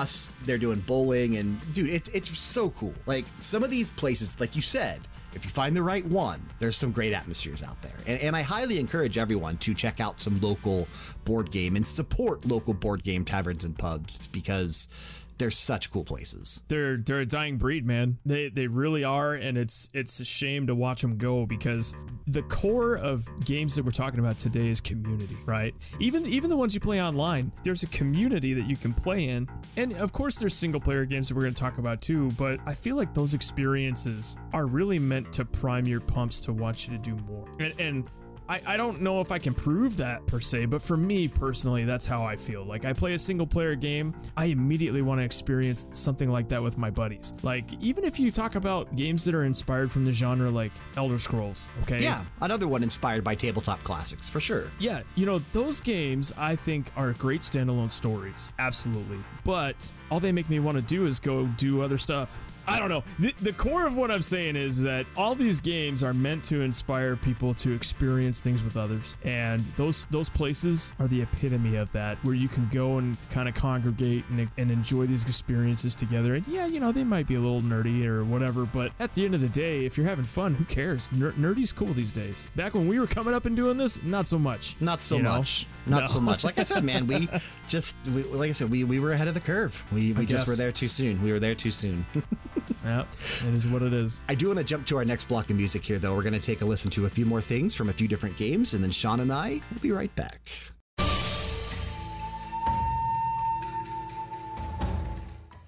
[0.45, 2.93] they're doing bowling and dude, it's it's so cool.
[3.05, 5.01] Like some of these places, like you said.
[5.35, 7.95] If you find the right one, there's some great atmospheres out there.
[8.05, 10.87] And, and I highly encourage everyone to check out some local
[11.25, 14.89] board game and support local board game taverns and pubs because
[15.37, 16.63] they're such cool places.
[16.67, 18.17] they're they're a dying breed, man.
[18.25, 21.95] They they really are, and it's it's a shame to watch them go because
[22.27, 25.73] the core of games that we're talking about today is community, right?
[25.99, 29.47] Even even the ones you play online, there's a community that you can play in,
[29.77, 32.31] and of course there's single player games that we're going to talk about too.
[32.31, 36.87] But I feel like those experiences are really meant to prime your pumps to want
[36.87, 37.73] you to do more, and.
[37.79, 38.09] and
[38.49, 41.85] I, I don't know if I can prove that per se, but for me personally,
[41.85, 42.63] that's how I feel.
[42.65, 46.61] Like I play a single player game, I immediately want to experience something like that
[46.61, 47.33] with my buddies.
[47.41, 51.17] Like even if you talk about games that are inspired from the genre like Elder
[51.17, 52.01] Scrolls, okay?
[52.01, 54.71] Yeah, another one inspired by tabletop classics for sure.
[54.79, 58.53] Yeah, you know, those games I think are great standalone stories.
[58.59, 59.19] Absolutely.
[59.43, 62.39] But all they make me want to do is go do other stuff.
[62.67, 63.03] I don't know.
[63.19, 66.61] The, the core of what I'm saying is that all these games are meant to
[66.61, 69.15] inspire people to experience things with others.
[69.23, 73.49] And those those places are the epitome of that, where you can go and kind
[73.49, 76.35] of congregate and, and enjoy these experiences together.
[76.35, 79.25] And yeah, you know, they might be a little nerdy or whatever, but at the
[79.25, 81.11] end of the day, if you're having fun, who cares?
[81.11, 82.49] Ner- nerdy's cool these days.
[82.55, 84.75] Back when we were coming up and doing this, not so much.
[84.79, 85.37] Not so You know?
[85.39, 85.67] much.
[85.85, 86.05] Not No.
[86.05, 86.43] so much.
[86.43, 87.27] Like I said, man, we
[87.67, 89.83] just, we, like I said, we, we were ahead of the curve.
[89.91, 90.47] We, we just guess.
[90.47, 91.21] were there too soon.
[91.21, 92.05] We were there too soon.
[92.83, 93.05] Yeah,
[93.47, 94.23] it is what it is.
[94.27, 96.13] I do want to jump to our next block of music here, though.
[96.15, 98.35] We're going to take a listen to a few more things from a few different
[98.35, 100.49] games, and then Sean and I will be right back.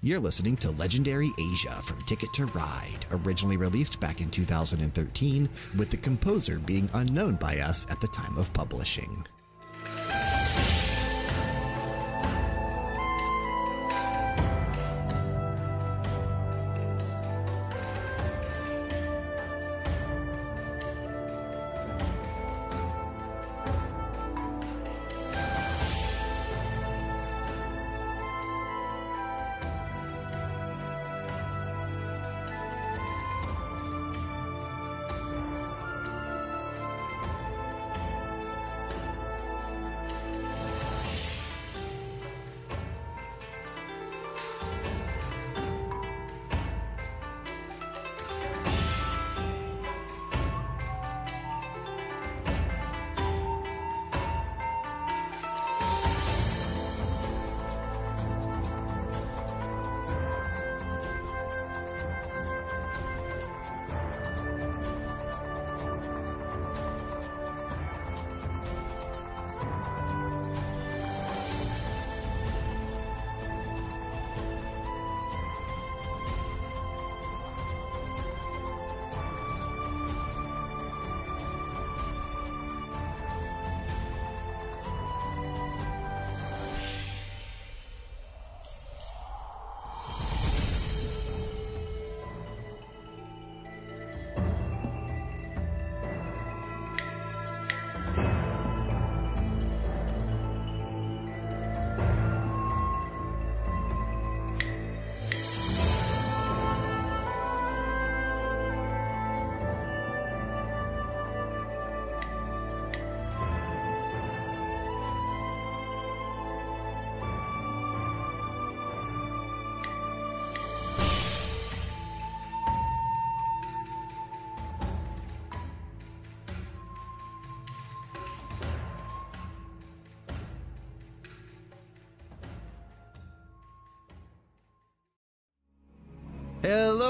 [0.02, 5.90] You're listening to Legendary Asia from Ticket to Ride, originally released back in 2013, with
[5.90, 9.26] the composer being unknown by us at the time of publishing.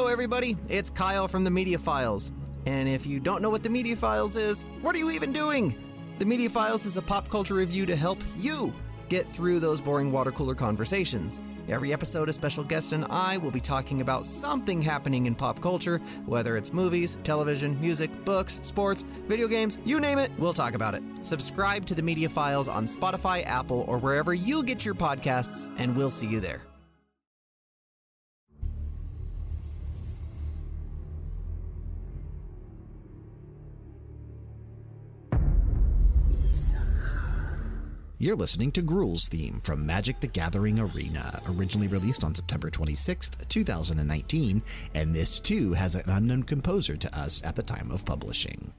[0.08, 0.56] Everybody.
[0.68, 2.32] It's Kyle from the Media Files.
[2.66, 5.76] And if you don't know what the Media Files is, what are you even doing?
[6.18, 8.72] The Media Files is a pop culture review to help you
[9.08, 11.42] get through those boring water cooler conversations.
[11.68, 15.60] Every episode, a special guest and I will be talking about something happening in pop
[15.60, 20.74] culture, whether it's movies, television, music, books, sports, video games, you name it, we'll talk
[20.74, 21.02] about it.
[21.22, 25.96] Subscribe to the Media Files on Spotify, Apple, or wherever you get your podcasts, and
[25.96, 26.62] we'll see you there.
[38.18, 43.46] You're listening to Gruul's theme from Magic the Gathering Arena, originally released on September 26th,
[43.48, 44.62] 2019,
[44.94, 48.72] and this too has an unknown composer to us at the time of publishing.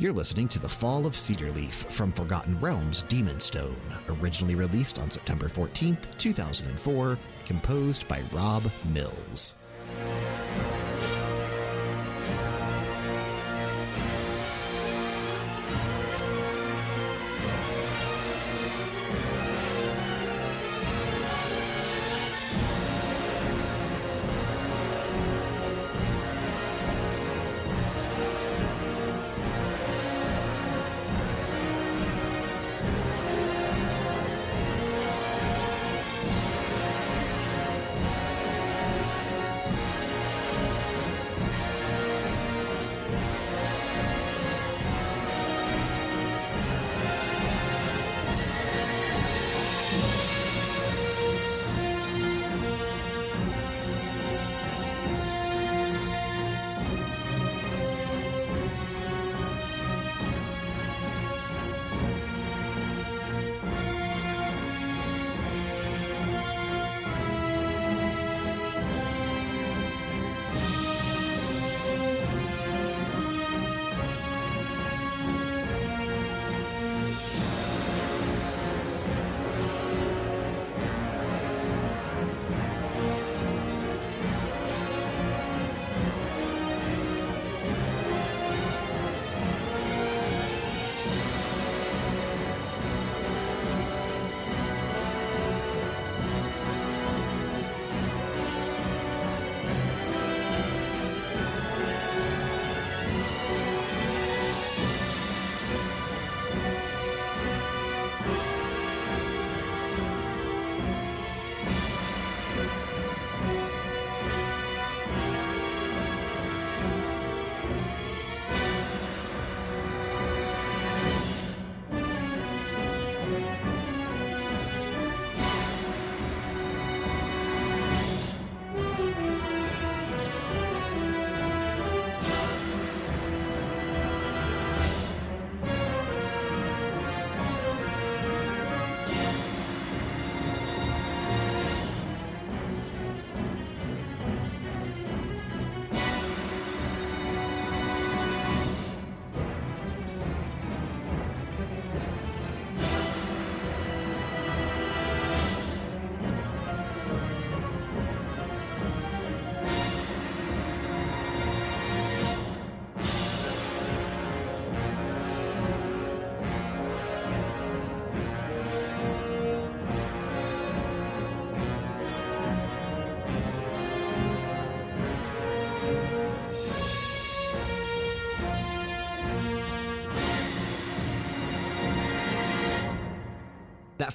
[0.00, 3.76] You're listening to The Fall of Cedarleaf from Forgotten Realms Demon Stone,
[4.08, 9.56] originally released on September 14th, 2004, composed by Rob Mills.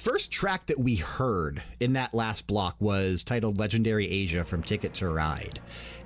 [0.06, 4.94] First track that we heard in that last block was titled Legendary Asia from Ticket
[4.94, 5.58] to Ride.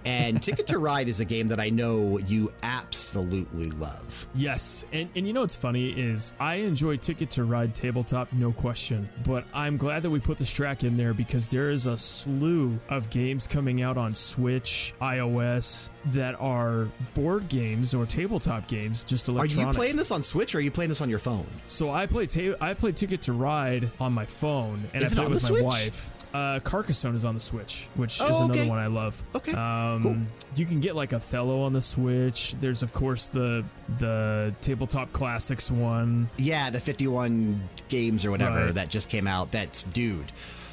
[0.07, 4.10] And Ticket to Ride is a game that I know you absolutely love.
[4.35, 8.53] Yes, and and you know what's funny is I enjoy Ticket to Ride tabletop, no
[8.53, 9.09] question.
[9.25, 12.79] But I'm glad that we put this track in there because there is a slew
[12.89, 19.29] of games coming out on Switch, iOS that are board games or tabletop games, just
[19.29, 19.67] Are electronic.
[19.75, 21.47] you playing this on Switch or are you playing this on your phone?
[21.69, 25.13] So I play ta- I play Ticket to Ride on my phone, and Is I
[25.13, 25.63] it play on with my Switch?
[25.65, 26.13] wife.
[26.33, 28.69] Uh, Carcassonne is on the Switch, which is Oh, another okay.
[28.69, 29.23] one I love.
[29.35, 30.17] Okay, Um, cool.
[30.55, 32.55] You can get like Othello on the Switch.
[32.61, 33.65] There's of course the
[33.99, 36.31] the tabletop classics one.
[36.37, 38.75] Yeah, the 51 games or whatever Right.
[38.75, 39.51] that just came out.
[39.51, 40.31] That's, dude,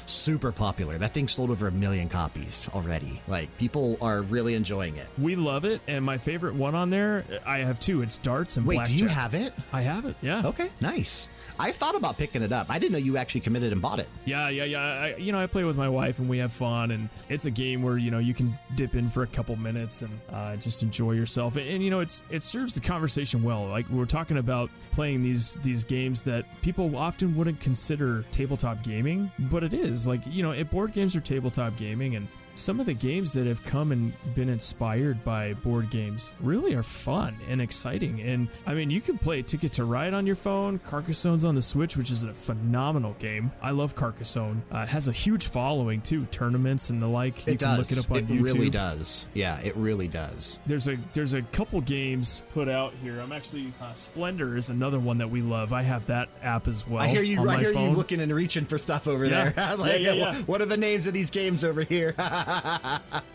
[0.08, 0.98] super popular.
[0.98, 3.20] That thing sold over a million copies already.
[3.28, 5.06] Like, people are really enjoying it.
[5.18, 8.02] We love it, and my favorite one on there, I have two.
[8.02, 8.96] It's darts and Wait, blackjack.
[8.96, 9.52] do you have it?
[9.72, 10.16] I have it.
[10.22, 10.42] Yeah.
[10.46, 11.28] Okay, nice.
[11.60, 12.70] I thought about picking it up.
[12.70, 14.08] I didn't know you actually committed and bought it.
[14.24, 14.80] Yeah, yeah, yeah.
[14.80, 17.50] I, you know, I play with my wife and we have fun, and it's a
[17.50, 20.82] game where you know you can dip in for a couple minutes and uh, just
[20.84, 21.56] enjoy yourself.
[21.56, 23.66] And, and you know, it's it serves the conversation well.
[23.66, 29.32] Like we're talking about playing these these games that people often wouldn't consider tabletop gaming,
[29.50, 29.97] but it is.
[30.06, 32.28] Like you know, board games are tabletop gaming, and
[32.58, 36.82] some of the games that have come and been inspired by board games really are
[36.82, 38.20] fun and exciting.
[38.20, 40.78] And I mean, you can play Ticket to Ride on your phone.
[40.80, 43.52] Carcassonne's on the Switch, which is a phenomenal game.
[43.62, 44.62] I love Carcassonne.
[44.72, 47.46] Uh, it has a huge following too, tournaments and the like.
[47.46, 47.78] You It can does.
[47.90, 49.28] look it up on it really does.
[49.34, 50.58] Yeah, it really does.
[50.66, 53.20] There's a there's a couple games put out here.
[53.20, 55.72] I'm actually uh, Splendor is another one that we love.
[55.72, 57.02] I have that app as well.
[57.02, 57.48] I hear you.
[57.48, 57.90] I hear phone.
[57.90, 59.50] you looking and reaching for stuff over Yeah.
[59.50, 59.76] there.
[59.76, 60.34] like, yeah, yeah.
[60.42, 62.14] What are the names of these games over here?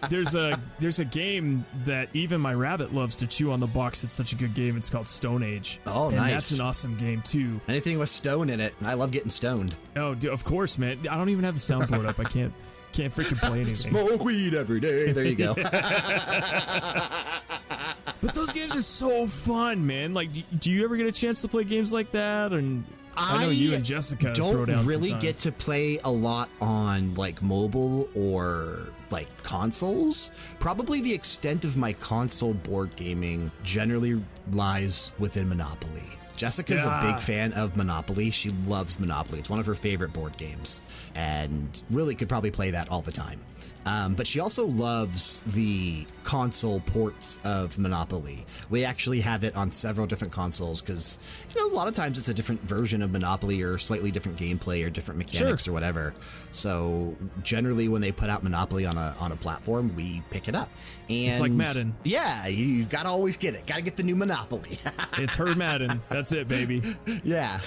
[0.09, 4.03] there's a there's a game that even my rabbit loves to chew on the box.
[4.03, 4.77] It's such a good game.
[4.77, 5.79] It's called Stone Age.
[5.85, 6.31] Oh, and nice.
[6.31, 7.59] That's an awesome game too.
[7.67, 8.73] Anything with stone in it.
[8.83, 9.75] I love getting stoned.
[9.95, 10.99] Oh, dude, of course, man.
[11.09, 12.19] I don't even have the soundboard up.
[12.19, 12.53] I can't
[12.91, 13.75] can't freaking play anything.
[13.75, 15.11] Smoke weed every day.
[15.11, 15.55] There you go.
[18.23, 20.13] But those games are so fun, man.
[20.13, 22.53] Like, do you ever get a chance to play games like that?
[22.53, 22.85] And
[23.15, 25.21] I, know you and Jessica don't really sometimes.
[25.21, 30.31] get to play a lot on like mobile or like consoles.
[30.59, 36.03] Probably the extent of my console board gaming generally lies within Monopoly.
[36.35, 38.31] Jessica's a big fan of Monopoly.
[38.31, 39.39] She loves Monopoly.
[39.39, 40.81] It's one of her favorite board games
[41.15, 43.39] and really could probably play that all the time.
[43.85, 48.45] Um, but she also loves the console ports of Monopoly.
[48.69, 51.19] We actually have it on several different consoles because,
[51.53, 54.37] you know, a lot of times it's a different version of Monopoly or slightly different
[54.37, 56.13] gameplay or different mechanics or whatever.
[56.51, 60.55] So generally, when they put out Monopoly on a on a platform, we pick it
[60.55, 60.69] up.
[61.09, 61.95] And It's like Madden.
[62.03, 63.65] Yeah, you, you've got to always get it.
[63.65, 64.77] Got to get the new Monopoly.
[65.17, 66.01] It's her Madden.
[66.09, 66.81] That's it, baby.
[67.23, 67.59] Yeah.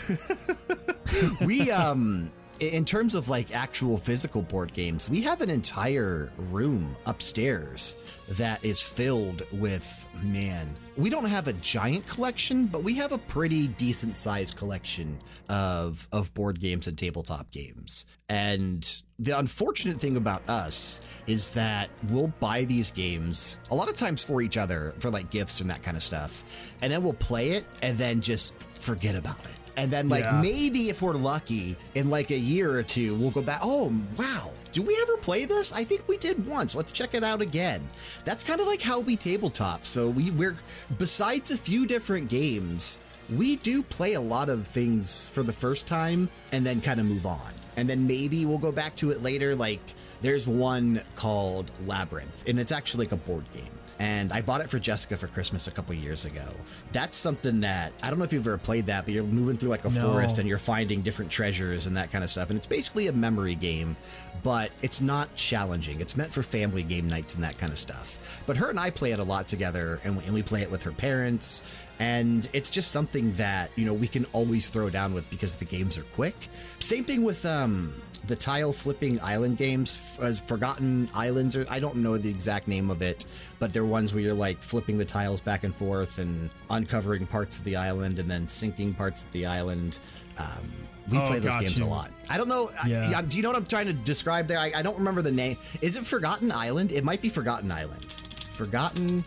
[1.44, 6.96] we um in terms of like actual physical board games, we have an entire room
[7.06, 7.96] upstairs
[8.30, 10.74] that is filled with man.
[10.96, 16.08] We don't have a giant collection, but we have a pretty decent sized collection of
[16.12, 18.06] of board games and tabletop games.
[18.28, 23.96] And the unfortunate thing about us is that we'll buy these games a lot of
[23.96, 26.44] times for each other for like gifts and that kind of stuff.
[26.82, 29.65] And then we'll play it and then just forget about it.
[29.76, 30.40] And then, like, Yeah.
[30.40, 33.60] maybe if we're lucky, in like a year or two, we'll go back.
[33.62, 34.50] Oh, wow.
[34.72, 35.72] Do we ever play this?
[35.72, 36.74] I think we did once.
[36.74, 37.80] Let's check it out again.
[38.24, 39.86] That's kind of like how we tabletop.
[39.86, 40.56] So we, we're,
[40.98, 42.98] besides a few different games,
[43.34, 47.06] we do play a lot of things for the first time and then kind of
[47.06, 47.52] move on.
[47.76, 49.54] And then maybe we'll go back to it later.
[49.54, 49.80] Like,
[50.22, 53.64] there's one called Labyrinth, and it's actually like a board game
[53.98, 56.44] and I bought it for Jessica for Christmas a couple years ago.
[56.92, 59.70] That's something that I don't know if you've ever played that, but you're moving through
[59.70, 60.02] like a No.
[60.12, 62.50] forest and you're finding different treasures and that kind of stuff.
[62.50, 63.96] And it's basically a memory game,
[64.42, 66.00] but it's not challenging.
[66.00, 68.42] It's meant for family game nights and that kind of stuff.
[68.46, 70.70] But her and I play it a lot together, and we, and we play it
[70.70, 71.62] with her parents.
[71.98, 75.64] And it's just something that, you know, we can always throw down with because the
[75.64, 76.34] games are quick.
[76.78, 77.94] Same thing with um,
[78.26, 82.90] the tile flipping island games, as Forgotten Islands, or I don't know the exact name
[82.90, 83.24] of it,
[83.58, 87.58] but they're ones where you're like flipping the tiles back and forth and uncovering parts
[87.58, 89.98] of the island and then sinking parts of the island.
[90.36, 90.70] Um,
[91.10, 91.84] we Oh, play those games you.
[91.84, 92.10] a lot.
[92.28, 92.70] I don't know.
[92.86, 93.08] Yeah.
[93.08, 94.58] yeah, do you know what I'm trying to describe there?
[94.58, 95.56] I, I don't remember the name.
[95.80, 96.92] Is it Forgotten Island?
[96.92, 98.12] It might be Forgotten Island.
[98.50, 99.24] Forgotten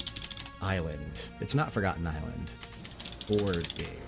[0.62, 1.30] Island.
[1.40, 2.52] It's not Forgotten Island.
[3.30, 3.99] Board game.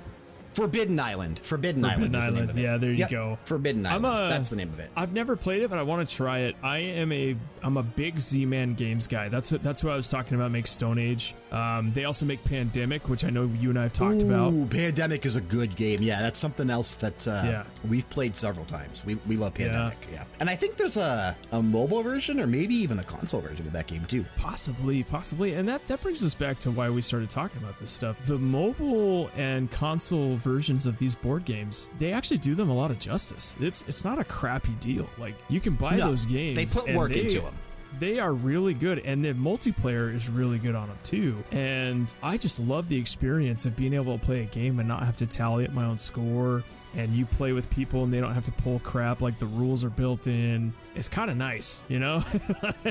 [0.53, 1.39] Forbidden Island.
[1.43, 2.15] Forbidden, Forbidden Island.
[2.15, 2.61] is the name of it.
[2.61, 3.39] Yeah, there you Yep, go.
[3.45, 4.05] Forbidden Island.
[4.05, 4.89] a- That's the name of it.
[4.95, 6.55] I've never played it, but I want to try it.
[6.63, 9.29] I am a I'm a big Z-Man Games guy.
[9.29, 10.51] That's what that's what I was talking about.
[10.51, 11.35] Make Stone Age.
[11.51, 14.51] Um, they also make Pandemic, which I know you and I have talked about.
[14.53, 16.01] Ooh, Pandemic is a good game.
[16.01, 17.63] Yeah, that's something else that uh, Yeah.
[17.87, 19.05] we've played several times.
[19.05, 19.67] We, we love Yeah.
[19.67, 20.07] Pandemic.
[20.11, 20.23] Yeah.
[20.39, 23.73] And I think there's a, a mobile version or maybe even a console version of
[23.73, 24.25] that game too.
[24.37, 27.91] Possibly, possibly, and that that brings us back to why we started talking about this
[27.91, 28.25] stuff.
[28.25, 32.91] The mobile and console versions of these board games, they actually do them a lot
[32.91, 33.55] of justice.
[33.59, 35.07] It's it's not a crappy deal.
[35.17, 36.55] Like you can buy No, those games.
[36.57, 37.53] they put work they- into 'em.
[37.99, 41.43] They are really good, and the multiplayer is really good on them too.
[41.51, 45.05] And I just love the experience of being able to play a game and not
[45.05, 46.63] have to tally up my own score.
[46.95, 49.21] And you play with people, and they don't have to pull crap.
[49.21, 50.73] Like the rules are built in.
[50.95, 52.23] It's kind of nice, you know.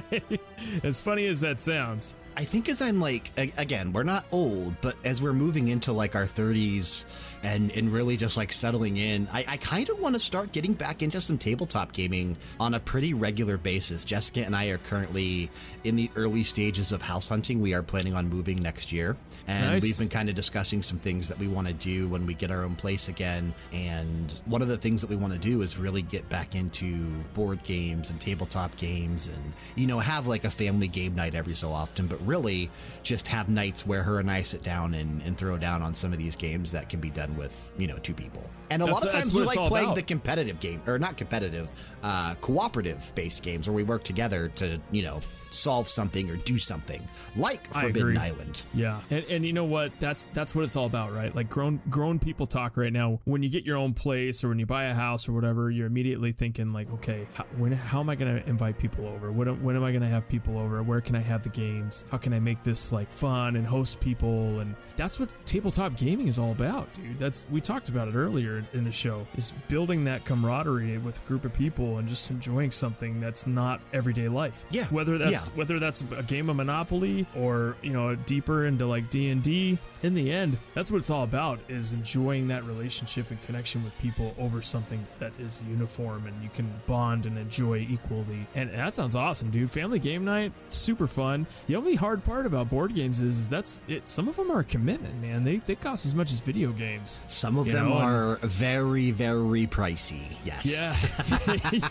[0.82, 4.96] as funny as that sounds, I think as I'm like, again, we're not old, but
[5.04, 7.04] as we're moving into like our 30s
[7.42, 10.74] and, and really just like settling in, I, I kind of want to start getting
[10.74, 14.04] back into some tabletop gaming on a pretty regular basis.
[14.04, 15.50] Jessica and I are currently
[15.84, 17.60] in the early stages of house hunting.
[17.60, 19.16] We are planning on moving next year.
[19.46, 19.82] And Nice.
[19.82, 22.50] we've been kind of discussing some things that we want to do when we get
[22.50, 23.54] our own place again.
[23.72, 27.08] And one of the things that we want to do is really get back into
[27.34, 31.54] board games and tabletop games and, you know, have like a family game night every
[31.54, 32.70] so often, but really
[33.02, 36.12] just have nights where her and I sit down and, and throw down on some
[36.12, 38.48] of these games that can be done with, you know, two people.
[38.70, 39.94] And a That's- lot of times we like playing about.
[39.96, 41.70] the competitive game, or not competitive,
[42.02, 45.20] uh, cooperative based games where we work together to, you know,
[45.50, 48.18] solve something or do something like I Forbidden agree.
[48.18, 48.62] Island.
[48.74, 49.92] Yeah, and and you know what?
[50.00, 51.34] That's that's what it's all about, right?
[51.34, 53.20] Like grown grown people talk right now.
[53.24, 55.86] When you get your own place or when you buy a house or whatever, you're
[55.86, 59.30] immediately thinking like, okay, how, when how am I going to invite people over?
[59.32, 60.82] When am- when am I going to have people over?
[60.82, 62.04] Where can I have the games?
[62.10, 64.60] How can I make this like fun and host people?
[64.60, 67.18] And that's what tabletop gaming is all about, dude.
[67.18, 69.26] That's we talked about it earlier in the show.
[69.36, 73.80] Is building that camaraderie with a group of people and just enjoying something that's not
[73.92, 74.64] everyday life.
[74.70, 75.39] Yeah, whether that's yeah.
[75.48, 79.78] Whether that's a game of Monopoly or you know deeper into like D and D.
[80.02, 83.96] In the end, that's what it's all about: is enjoying that relationship and connection with
[83.98, 88.46] people over something that is uniform and you can bond and enjoy equally.
[88.54, 89.70] And that sounds awesome, dude.
[89.70, 91.46] Family game night, super fun.
[91.66, 94.08] The only hard part about board games is, is that's it.
[94.08, 95.44] Some of them are a commitment, man.
[95.44, 97.20] They they cost as much as video games.
[97.26, 100.34] Some of them know, and- are very, very pricey.
[100.44, 100.64] Yes.
[100.66, 101.80] Yeah,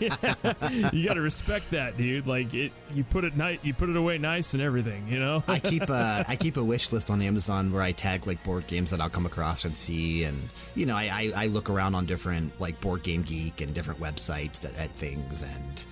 [0.72, 0.90] yeah.
[0.92, 2.26] you got to respect that, dude.
[2.26, 5.08] Like it, you put it night, you put it away nice and everything.
[5.08, 5.42] You know.
[5.48, 8.66] I keep a I keep a wish list on Amazon where I tag like board
[8.66, 10.38] games that I'll come across and see, and
[10.74, 14.00] you know I, I, I look around on different like Board Game Geek and different
[14.00, 15.84] websites at, at things, and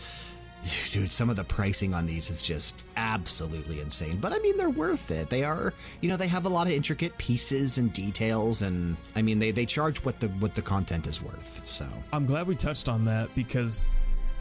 [0.90, 4.18] dude, some of the pricing on these is just absolutely insane.
[4.20, 5.30] But I mean, they're worth it.
[5.30, 9.22] They are, you know, they have a lot of intricate pieces and details, and I
[9.22, 11.62] mean, they they charge what the what the content is worth.
[11.64, 13.88] So I'm glad we touched on that because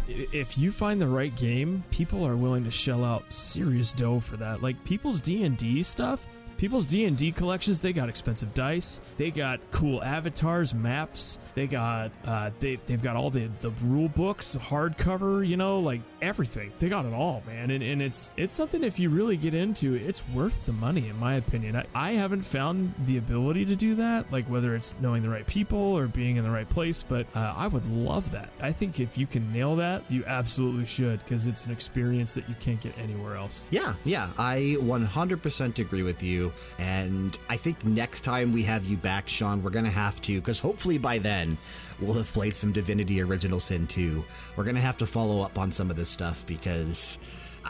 [0.08, 4.38] if you find the right game, people are willing to shell out serious dough for
[4.38, 4.62] that.
[4.62, 6.26] Like people's D&D stuff,
[6.58, 12.50] people's D&D collections, they got expensive dice, they got cool avatars, maps, they got uh
[12.60, 16.72] they they've got all the the rule books, hardcover, you know, like everything.
[16.80, 17.72] They got it all, man.
[17.72, 21.20] And and it's it's something if you really get into, it's worth the money in
[21.20, 21.76] my opinion.
[21.76, 25.46] I, I haven't found the ability to do that, like whether it's knowing the right
[25.46, 28.50] people or being in the right place, but uh, I would love that.
[28.60, 32.48] I think if you can nail that, you absolutely should because it's an experience that
[32.50, 33.66] you can't get anywhere else.
[33.70, 36.47] Yeah, yeah, I 100% agree with you.
[36.80, 40.40] And I think next time we have you back, Sean, we're going to have to,
[40.40, 41.58] because hopefully by then
[42.00, 44.24] we'll have played some Divinity Original Sin 2.
[44.56, 47.18] We're going to have to follow up on some of this stuff because.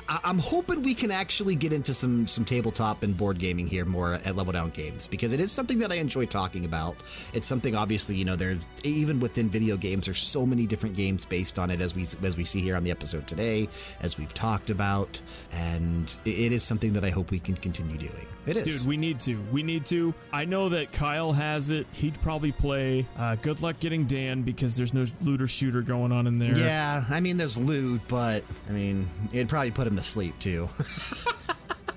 [0.09, 3.85] I- I'm hoping we can actually get into some some tabletop and board gaming here
[3.85, 6.95] more at Level Down Games because it is something that I enjoy talking about.
[7.33, 11.25] It's something obviously you know there's even within video games there's so many different games
[11.25, 13.69] based on it as we as we see here on the episode today
[14.01, 15.21] as we've talked about
[15.51, 18.25] and it- it is something that I hope we can continue doing.
[18.45, 18.63] It is.
[18.79, 19.37] Dude, we need to.
[19.51, 20.13] We need to.
[20.31, 21.85] I know that Kyle has it.
[21.91, 23.05] He'd probably play.
[23.17, 26.57] Uh, good luck getting Dan because there's no looter shooter going on in there.
[26.57, 30.69] yeah, I mean there's loot, but I mean it'd probably put him to sleep too.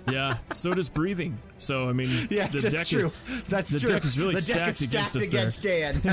[0.10, 0.38] Yeah.
[0.52, 1.38] So does breathing.
[1.58, 3.12] So I mean, Yeah, the that's deck true.
[3.28, 3.88] Is, that's the true.
[3.90, 5.90] deck is really the deck stacked is against stacked us there.
[5.90, 6.10] against Dan.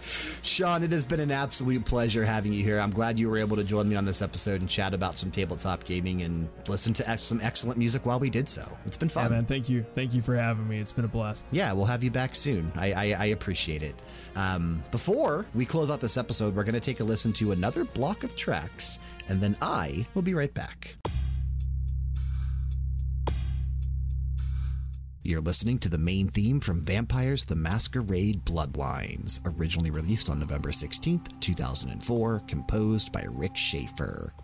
[0.42, 2.80] Sean, it has been an absolute pleasure having you here.
[2.80, 5.30] I'm glad you were able to join me on this episode and chat about some
[5.30, 8.66] tabletop gaming and listen to ex- some excellent music while we did so.
[8.86, 9.24] It's been fun.
[9.24, 9.46] Yeah, man.
[9.46, 9.84] Thank you.
[9.94, 10.80] Thank you for having me.
[10.80, 11.46] It's been a blast.
[11.52, 12.72] Yeah, we'll have you back soon.
[12.74, 13.94] I, I, I appreciate it.
[14.34, 17.84] Um, before we close out this episode, we're going to take a listen to another
[17.84, 18.98] block of tracks,
[19.30, 20.96] and then I will be right back.
[25.22, 30.70] You're listening to the main theme from Vampires the Masquerade Bloodlines, originally released on November
[30.70, 34.34] 16th, 2004, composed by Rik Schaffer.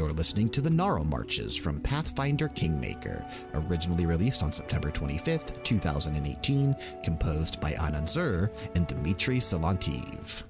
[0.00, 3.22] You're listening to the Narlmarches from Pathfinder Kingmaker,
[3.52, 6.74] originally released on September 25th, 2018,
[7.04, 10.44] composed by Inon Zur and Dmitry Silantyev.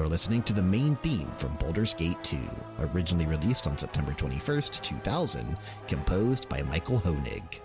[0.00, 2.38] You're listening to the main theme from Baldur's Gate 2,
[2.78, 7.60] originally released on September 21st, 2000, composed by Michael Hoenig.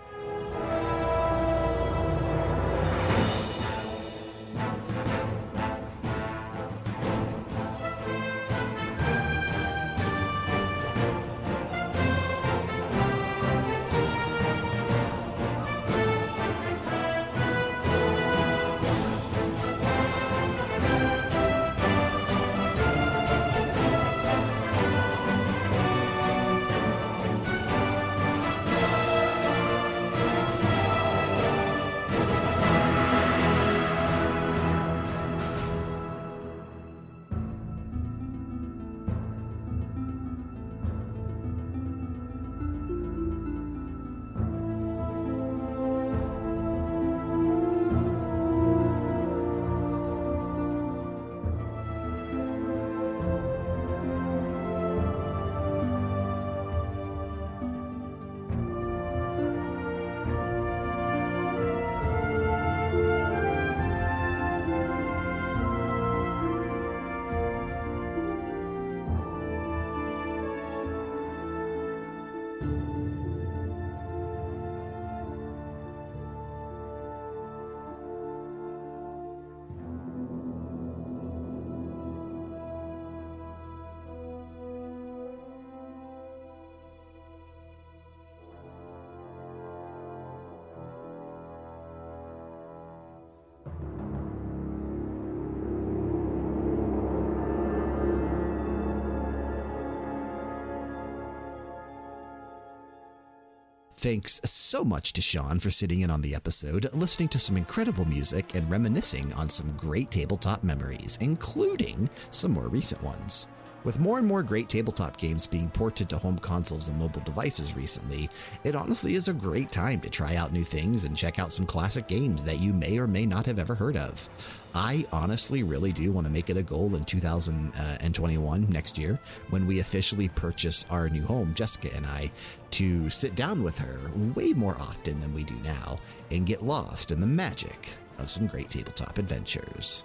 [103.98, 108.04] Thanks so much to Sean for sitting in on the episode, listening to some incredible
[108.04, 113.48] music, and reminiscing on some great tabletop memories, including some more recent ones.
[113.86, 117.76] With more and more great tabletop games being ported to home consoles and mobile devices
[117.76, 118.28] recently,
[118.64, 121.66] it honestly is a great time to try out new things and check out some
[121.66, 124.28] classic games that you may or may not have ever heard of.
[124.74, 129.20] I honestly really do want to make it a goal in 2021, uh, next year,
[129.50, 132.32] when we officially purchase our new home, Jessica and I,
[132.72, 136.00] to sit down with her way more often than we do now
[136.32, 140.04] and get lost in the magic of some great tabletop adventures.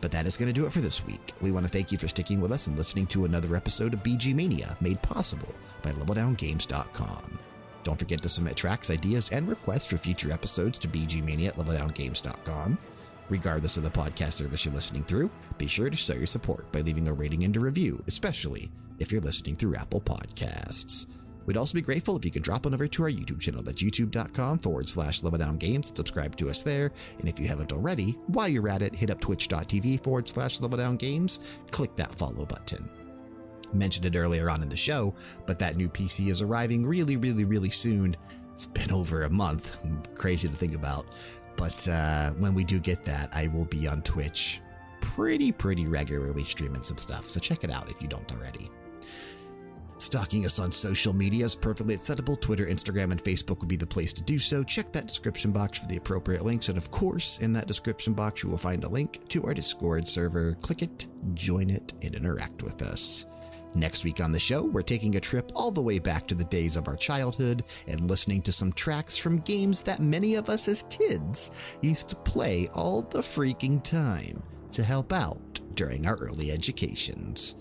[0.00, 1.32] But that is going to do it for this week.
[1.40, 4.02] We want to thank you for sticking with us and listening to another episode of
[4.02, 7.38] BG Mania, made possible by LevelDownGames.com.
[7.82, 12.76] Don't forget to submit tracks, ideas, and requests for future episodes to bgmania at leveldowngames.com.
[13.28, 16.80] Regardless of the podcast service you're listening through, be sure to show your support by
[16.80, 21.06] leaving a rating and a review, especially if you're listening through Apple Podcasts.
[21.46, 23.62] We'd also be grateful if you can drop on over to our YouTube channel.
[23.62, 25.92] That's youtube.com forward slash level down games.
[25.94, 26.92] Subscribe to us there.
[27.18, 30.76] And if you haven't already, while you're at it, hit up twitch.tv forward slash level
[30.76, 31.40] down games.
[31.70, 32.88] Click that follow button.
[33.72, 35.14] Mentioned it earlier on in the show,
[35.46, 38.16] but that new PC is arriving really, really, really soon.
[38.52, 39.80] It's been over a month.
[40.14, 41.06] Crazy to think about.
[41.56, 44.60] But uh, when we do get that, I will be on Twitch
[45.00, 47.28] pretty, pretty regularly streaming some stuff.
[47.28, 48.70] So check it out if you don't already.
[49.98, 52.36] Stalking us on social media is perfectly acceptable.
[52.36, 54.62] Twitter, Instagram, and Facebook would be the place to do so.
[54.62, 56.68] Check that description box for the appropriate links.
[56.68, 60.06] And of course, in that description box, you will find a link to our Discord
[60.06, 60.54] server.
[60.60, 63.24] Click it, join it, and interact with us.
[63.74, 66.44] Next week on the show, we're taking a trip all the way back to the
[66.44, 70.68] days of our childhood and listening to some tracks from games that many of us
[70.68, 74.42] as kids used to play all the freaking time
[74.72, 77.56] to help out during our early educations.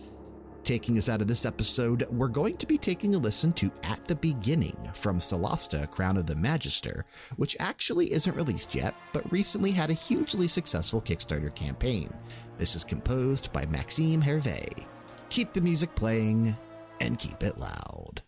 [0.66, 4.04] Taking us out of this episode, we're going to be taking a listen to At
[4.06, 7.06] the Beginning from Solasta Crown of the Magister,
[7.36, 12.10] which actually isn't released yet, but recently had a hugely successful Kickstarter campaign.
[12.58, 14.88] This is composed by Maxime Hervé.
[15.30, 16.58] Keep the music playing
[17.00, 18.24] and keep it loud.